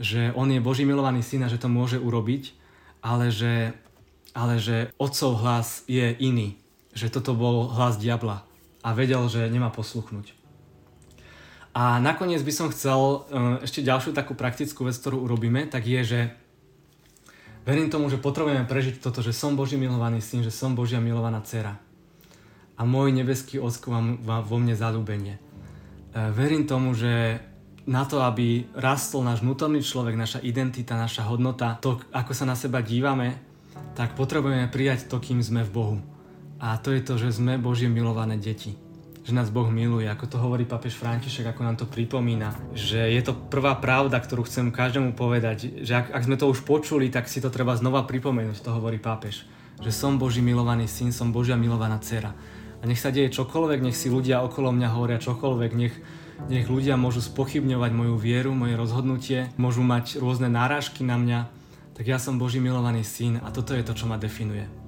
Že 0.00 0.32
on 0.32 0.48
je 0.48 0.60
Boží 0.62 0.88
milovaný 0.88 1.20
syn 1.20 1.44
a 1.44 1.52
že 1.52 1.60
to 1.60 1.68
môže 1.68 2.00
urobiť, 2.00 2.56
ale 3.04 3.28
že, 3.28 3.76
ale 4.32 4.56
že 4.56 4.88
Otcov 4.96 5.40
hlas 5.42 5.84
je 5.84 6.16
iný 6.16 6.62
že 6.92 7.08
toto 7.08 7.32
bol 7.32 7.72
hlas 7.72 7.96
diabla 7.96 8.44
a 8.84 8.88
vedel, 8.92 9.24
že 9.28 9.48
nemá 9.48 9.72
posluchnúť. 9.72 10.36
A 11.72 11.96
nakoniec 12.04 12.44
by 12.44 12.52
som 12.52 12.68
chcel 12.68 13.00
e, 13.00 13.18
ešte 13.64 13.80
ďalšiu 13.80 14.12
takú 14.12 14.36
praktickú 14.36 14.84
vec, 14.84 14.92
ktorú 15.00 15.24
urobíme, 15.24 15.64
tak 15.72 15.88
je, 15.88 16.00
že 16.04 16.20
verím 17.64 17.88
tomu, 17.88 18.12
že 18.12 18.20
potrebujeme 18.20 18.68
prežiť 18.68 19.00
toto, 19.00 19.24
že 19.24 19.32
som 19.32 19.56
Boží 19.56 19.80
milovaný 19.80 20.20
syn, 20.20 20.44
že 20.44 20.52
som 20.52 20.76
Božia 20.76 21.00
milovaná 21.00 21.40
dcera. 21.40 21.80
A 22.76 22.84
môj 22.84 23.16
nebeský 23.16 23.56
ocko 23.56 23.88
má 24.20 24.44
vo 24.44 24.60
mne 24.60 24.76
zalúbenie. 24.76 25.40
E, 25.40 26.28
verím 26.36 26.68
tomu, 26.68 26.92
že 26.92 27.40
na 27.86 28.06
to, 28.06 28.22
aby 28.22 28.70
rastol 28.78 29.26
náš 29.26 29.42
vnútorný 29.42 29.82
človek, 29.82 30.14
naša 30.14 30.38
identita, 30.42 30.94
naša 30.94 31.26
hodnota, 31.26 31.82
to, 31.82 31.98
ako 32.14 32.32
sa 32.34 32.46
na 32.46 32.54
seba 32.54 32.78
dívame, 32.78 33.38
tak 33.98 34.14
potrebujeme 34.14 34.70
prijať 34.70 35.10
to, 35.10 35.18
kým 35.18 35.42
sme 35.42 35.66
v 35.66 35.74
Bohu. 35.74 35.96
A 36.62 36.78
to 36.78 36.94
je 36.94 37.02
to, 37.02 37.18
že 37.18 37.42
sme 37.42 37.58
Božie 37.58 37.90
milované 37.90 38.38
deti. 38.38 38.78
Že 39.22 39.38
nás 39.38 39.54
Boh 39.54 39.70
miluje, 39.70 40.06
ako 40.06 40.26
to 40.26 40.36
hovorí 40.38 40.66
papež 40.66 40.98
František, 40.98 41.46
ako 41.46 41.62
nám 41.62 41.76
to 41.78 41.86
pripomína. 41.86 42.54
Že 42.74 43.10
je 43.18 43.22
to 43.22 43.34
prvá 43.34 43.78
pravda, 43.78 44.18
ktorú 44.18 44.46
chcem 44.46 44.74
každému 44.74 45.14
povedať. 45.14 45.82
Že 45.82 45.92
ak, 45.94 46.06
ak 46.10 46.26
sme 46.26 46.36
to 46.38 46.50
už 46.50 46.66
počuli, 46.66 47.06
tak 47.10 47.30
si 47.30 47.38
to 47.38 47.50
treba 47.50 47.74
znova 47.78 48.02
pripomenúť, 48.06 48.62
to 48.62 48.74
hovorí 48.74 48.98
pápež. 48.98 49.46
Že 49.82 49.90
som 49.94 50.12
Boží 50.18 50.42
milovaný 50.42 50.90
syn, 50.90 51.14
som 51.14 51.30
Božia 51.30 51.58
milovaná 51.58 51.98
dcera. 52.02 52.34
A 52.78 52.86
nech 52.86 52.98
sa 52.98 53.14
deje 53.14 53.30
čokoľvek, 53.30 53.78
nech 53.82 53.94
si 53.94 54.10
ľudia 54.10 54.42
okolo 54.42 54.74
mňa 54.74 54.88
hovoria 54.90 55.22
čokoľvek, 55.22 55.70
nech, 55.78 55.94
nech 56.48 56.68
ľudia 56.68 57.00
môžu 57.00 57.24
spochybňovať 57.24 57.90
moju 57.94 58.16
vieru, 58.20 58.52
moje 58.52 58.74
rozhodnutie, 58.76 59.52
môžu 59.56 59.86
mať 59.86 60.20
rôzne 60.20 60.52
náražky 60.52 61.04
na 61.04 61.16
mňa, 61.16 61.40
tak 61.92 62.04
ja 62.08 62.16
som 62.16 62.40
Boží 62.40 62.58
milovaný 62.58 63.04
syn 63.04 63.40
a 63.40 63.52
toto 63.52 63.76
je 63.76 63.84
to, 63.84 63.92
čo 63.92 64.08
ma 64.08 64.16
definuje 64.16 64.82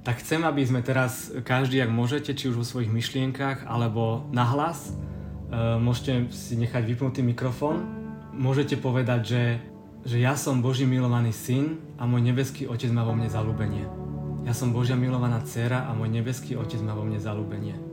tak 0.00 0.24
chcem, 0.24 0.40
aby 0.48 0.64
sme 0.64 0.80
teraz 0.80 1.28
každý, 1.44 1.84
ak 1.84 1.92
môžete, 1.92 2.32
či 2.32 2.48
už 2.48 2.64
vo 2.64 2.64
svojich 2.64 2.88
myšlienkach, 2.88 3.68
alebo 3.68 4.24
nahlas, 4.32 4.90
uh, 4.90 5.76
môžete 5.76 6.32
si 6.32 6.56
nechať 6.56 6.82
vypnutý 6.88 7.20
mikrofón, 7.20 7.84
môžete 8.32 8.80
povedať, 8.80 9.20
že, 9.22 9.44
že 10.08 10.16
ja 10.24 10.40
som 10.40 10.64
Boží 10.64 10.88
milovaný 10.88 11.36
syn 11.36 11.76
a 12.00 12.08
môj 12.08 12.24
nebeský 12.24 12.64
otec 12.64 12.88
má 12.88 13.04
vo 13.04 13.12
mne 13.12 13.28
zalúbenie. 13.28 13.84
Ja 14.48 14.56
som 14.56 14.72
Božia 14.72 14.96
milovaná 14.96 15.44
dcera 15.44 15.84
a 15.84 15.92
môj 15.92 16.08
nebeský 16.08 16.56
otec 16.56 16.80
má 16.80 16.96
vo 16.96 17.04
mne 17.04 17.20
zalúbenie. 17.20 17.89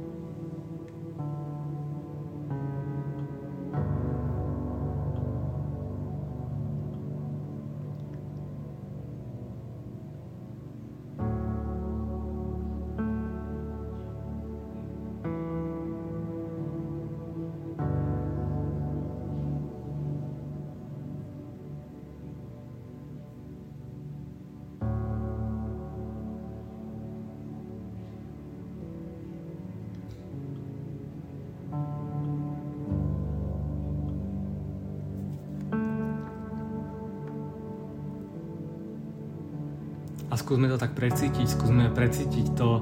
Skúsme 40.48 40.72
to 40.72 40.80
tak 40.80 40.96
precítiť, 40.96 41.44
skúsme 41.44 41.92
precítiť 41.92 42.56
to, 42.56 42.80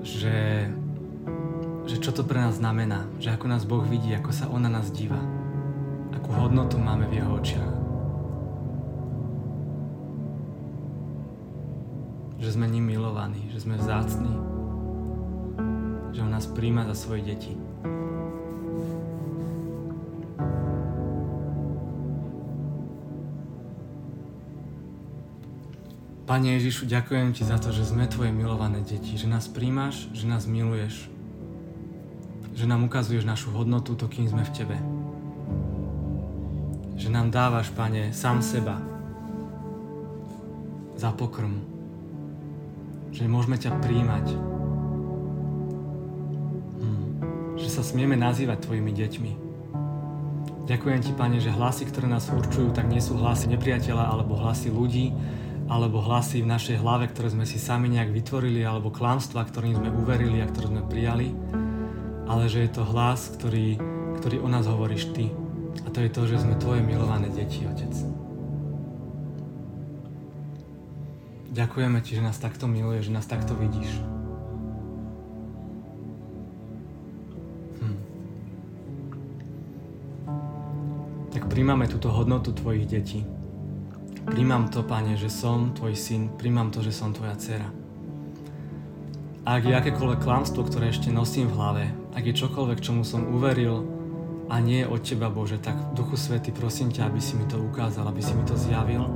že, 0.00 0.64
že 1.84 1.96
čo 2.00 2.08
to 2.08 2.24
pre 2.24 2.40
nás 2.40 2.56
znamená, 2.56 3.04
že 3.20 3.36
ako 3.36 3.52
nás 3.52 3.68
Boh 3.68 3.84
vidí, 3.84 4.16
ako 4.16 4.32
sa 4.32 4.48
On 4.48 4.64
na 4.64 4.72
nás 4.72 4.88
díva, 4.88 5.20
akú 6.16 6.32
hodnotu 6.32 6.80
máme 6.80 7.04
v 7.12 7.20
Jeho 7.20 7.36
očiach. 7.36 7.74
Že 12.40 12.48
sme 12.48 12.64
ním 12.72 12.88
milovaní, 12.88 13.44
že 13.52 13.60
sme 13.60 13.76
vzácni, 13.76 14.32
že 16.16 16.24
On 16.24 16.32
nás 16.32 16.48
príjma 16.48 16.88
za 16.88 16.96
svoje 16.96 17.28
deti. 17.28 17.52
Pane 26.32 26.56
Ježišu, 26.56 26.88
ďakujem 26.88 27.36
Ti 27.36 27.44
za 27.44 27.60
to, 27.60 27.76
že 27.76 27.92
sme 27.92 28.08
Tvoje 28.08 28.32
milované 28.32 28.80
deti, 28.80 29.20
že 29.20 29.28
nás 29.28 29.52
príjmaš, 29.52 30.08
že 30.16 30.24
nás 30.24 30.48
miluješ, 30.48 31.12
že 32.56 32.64
nám 32.64 32.88
ukazuješ 32.88 33.28
našu 33.28 33.52
hodnotu, 33.52 33.92
to, 33.92 34.08
kým 34.08 34.32
sme 34.32 34.40
v 34.40 34.54
Tebe. 34.56 34.80
Že 36.96 37.12
nám 37.12 37.28
dávaš, 37.28 37.68
Pane, 37.76 38.16
sám 38.16 38.40
seba 38.40 38.80
za 40.96 41.12
pokrm. 41.12 41.60
Že 43.12 43.28
môžeme 43.28 43.60
ťa 43.60 43.76
príjmať. 43.84 44.26
Hm. 46.80 47.04
Že 47.60 47.68
sa 47.68 47.84
smieme 47.84 48.16
nazývať 48.16 48.64
Tvojimi 48.64 48.88
deťmi. 48.88 49.32
Ďakujem 50.64 51.00
Ti, 51.04 51.12
Pane, 51.12 51.44
že 51.44 51.52
hlasy, 51.52 51.84
ktoré 51.92 52.08
nás 52.08 52.32
určujú, 52.32 52.72
tak 52.72 52.88
nie 52.88 53.04
sú 53.04 53.20
hlasy 53.20 53.52
nepriateľa 53.52 54.16
alebo 54.16 54.40
hlasy 54.40 54.72
ľudí, 54.72 55.12
alebo 55.72 56.04
hlasy 56.04 56.44
v 56.44 56.52
našej 56.52 56.84
hlave, 56.84 57.08
ktoré 57.08 57.32
sme 57.32 57.48
si 57.48 57.56
sami 57.56 57.88
nejak 57.88 58.12
vytvorili, 58.12 58.60
alebo 58.60 58.92
klamstva, 58.92 59.48
ktorým 59.48 59.80
sme 59.80 59.88
uverili 59.88 60.44
a 60.44 60.50
ktoré 60.52 60.68
sme 60.68 60.84
prijali, 60.84 61.32
ale 62.28 62.44
že 62.52 62.68
je 62.68 62.70
to 62.76 62.84
hlas, 62.84 63.32
ktorý, 63.40 63.80
ktorý 64.20 64.44
o 64.44 64.48
nás 64.52 64.68
hovoríš 64.68 65.16
Ty. 65.16 65.32
A 65.84 65.88
to 65.88 66.04
je 66.04 66.12
to, 66.12 66.28
že 66.28 66.44
sme 66.44 66.60
Tvoje 66.60 66.84
milované 66.84 67.32
deti, 67.32 67.64
Otec. 67.64 67.88
Ďakujeme 71.56 72.04
Ti, 72.04 72.20
že 72.20 72.22
nás 72.24 72.36
takto 72.36 72.68
miluje, 72.68 73.00
že 73.00 73.08
nás 73.08 73.24
takto 73.24 73.56
vidíš. 73.56 73.88
Hm. 77.80 77.98
Tak 81.32 81.48
príjmame 81.48 81.88
túto 81.88 82.12
hodnotu 82.12 82.52
Tvojich 82.52 82.84
detí. 82.84 83.24
Príjmam 84.22 84.70
to, 84.70 84.86
Pane, 84.86 85.18
že 85.18 85.26
som 85.26 85.74
Tvoj 85.74 85.98
syn, 85.98 86.30
príjmam 86.38 86.70
to, 86.70 86.78
že 86.78 86.94
som 86.94 87.10
Tvoja 87.10 87.34
dcera. 87.34 87.66
Ak 89.42 89.66
je 89.66 89.74
akékoľvek 89.74 90.22
klamstvo, 90.22 90.62
ktoré 90.62 90.94
ešte 90.94 91.10
nosím 91.10 91.50
v 91.50 91.58
hlave, 91.58 91.84
ak 92.14 92.22
je 92.30 92.38
čokoľvek, 92.46 92.78
čomu 92.78 93.02
som 93.02 93.26
uveril 93.26 93.82
a 94.46 94.62
nie 94.62 94.86
je 94.86 94.90
od 94.90 95.02
Teba, 95.02 95.26
Bože, 95.26 95.58
tak 95.58 95.74
Duchu 95.98 96.14
Svety, 96.14 96.54
prosím 96.54 96.94
ťa, 96.94 97.10
aby 97.10 97.18
si 97.18 97.34
mi 97.34 97.50
to 97.50 97.58
ukázal, 97.58 98.06
aby 98.06 98.22
si 98.22 98.30
mi 98.38 98.46
to 98.46 98.54
zjavil, 98.54 99.10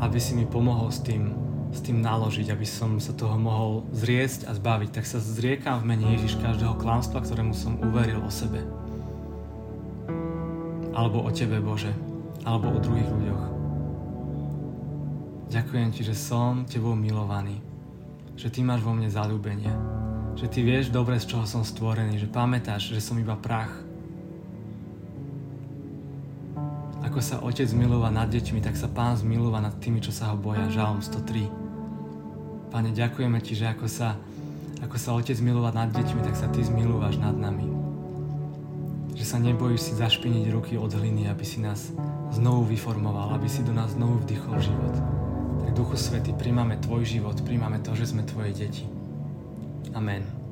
aby 0.00 0.16
si 0.16 0.32
mi 0.32 0.48
pomohol 0.48 0.88
s 0.88 1.04
tým, 1.04 1.36
s 1.76 1.84
tým 1.84 2.00
naložiť, 2.00 2.48
aby 2.48 2.64
som 2.64 2.96
sa 2.96 3.12
toho 3.12 3.36
mohol 3.36 3.84
zriesť 3.92 4.48
a 4.48 4.56
zbaviť. 4.56 4.88
Tak 4.96 5.04
sa 5.04 5.20
zriekam 5.20 5.84
v 5.84 5.92
mene 5.92 6.16
Ježiš 6.16 6.40
každého 6.40 6.80
klamstva, 6.80 7.20
ktorému 7.20 7.52
som 7.52 7.76
uveril 7.84 8.24
o 8.24 8.32
sebe. 8.32 8.64
Alebo 10.96 11.20
o 11.20 11.28
Tebe, 11.28 11.60
Bože. 11.60 11.92
Alebo 12.48 12.72
o 12.72 12.80
druhých 12.80 13.12
ľuďoch. 13.12 13.55
Ďakujem 15.46 15.94
Ti, 15.94 16.02
že 16.02 16.18
som 16.18 16.66
Tebou 16.66 16.98
milovaný. 16.98 17.62
Že 18.34 18.50
Ty 18.50 18.60
máš 18.66 18.82
vo 18.82 18.90
mne 18.90 19.06
zalúbenie. 19.06 19.70
Že 20.34 20.46
Ty 20.50 20.58
vieš 20.66 20.86
dobre, 20.90 21.22
z 21.22 21.30
čoho 21.30 21.46
som 21.46 21.62
stvorený. 21.62 22.18
Že 22.18 22.34
pamätáš, 22.34 22.90
že 22.90 22.98
som 22.98 23.14
iba 23.14 23.38
prach. 23.38 23.70
Ako 27.06 27.22
sa 27.22 27.38
Otec 27.46 27.70
milúva 27.78 28.10
nad 28.10 28.26
deťmi, 28.26 28.58
tak 28.58 28.74
sa 28.74 28.90
Pán 28.90 29.14
zmilúva 29.14 29.62
nad 29.62 29.78
tými, 29.78 30.02
čo 30.02 30.10
sa 30.10 30.34
ho 30.34 30.36
boja. 30.36 30.66
Žalm 30.66 30.98
103. 30.98 32.74
Pane, 32.74 32.90
ďakujeme 32.90 33.38
Ti, 33.38 33.54
že 33.54 33.70
ako 33.70 33.86
sa, 33.86 34.18
ako 34.82 34.98
sa 34.98 35.14
Otec 35.14 35.38
milúva 35.38 35.70
nad 35.70 35.94
deťmi, 35.94 36.26
tak 36.26 36.34
sa 36.34 36.50
Ty 36.50 36.66
zmilúvaš 36.66 37.22
nad 37.22 37.38
nami. 37.38 37.70
Že 39.14 39.24
sa 39.24 39.38
nebojíš 39.38 39.80
si 39.80 39.92
zašpiniť 39.94 40.50
ruky 40.50 40.74
od 40.74 40.90
hliny, 40.90 41.30
aby 41.30 41.46
si 41.46 41.62
nás 41.62 41.94
znovu 42.34 42.66
vyformoval, 42.66 43.38
aby 43.38 43.46
si 43.46 43.62
do 43.62 43.70
nás 43.70 43.94
znovu 43.94 44.26
vdychol 44.26 44.58
život. 44.58 45.25
Duchu 45.76 45.92
Svety, 45.92 46.32
príjmame 46.32 46.80
Tvoj 46.80 47.04
život, 47.04 47.36
príjmame 47.44 47.76
to, 47.84 47.92
že 47.92 48.08
sme 48.08 48.24
Tvoje 48.24 48.56
deti. 48.56 48.88
Amen. 49.92 50.45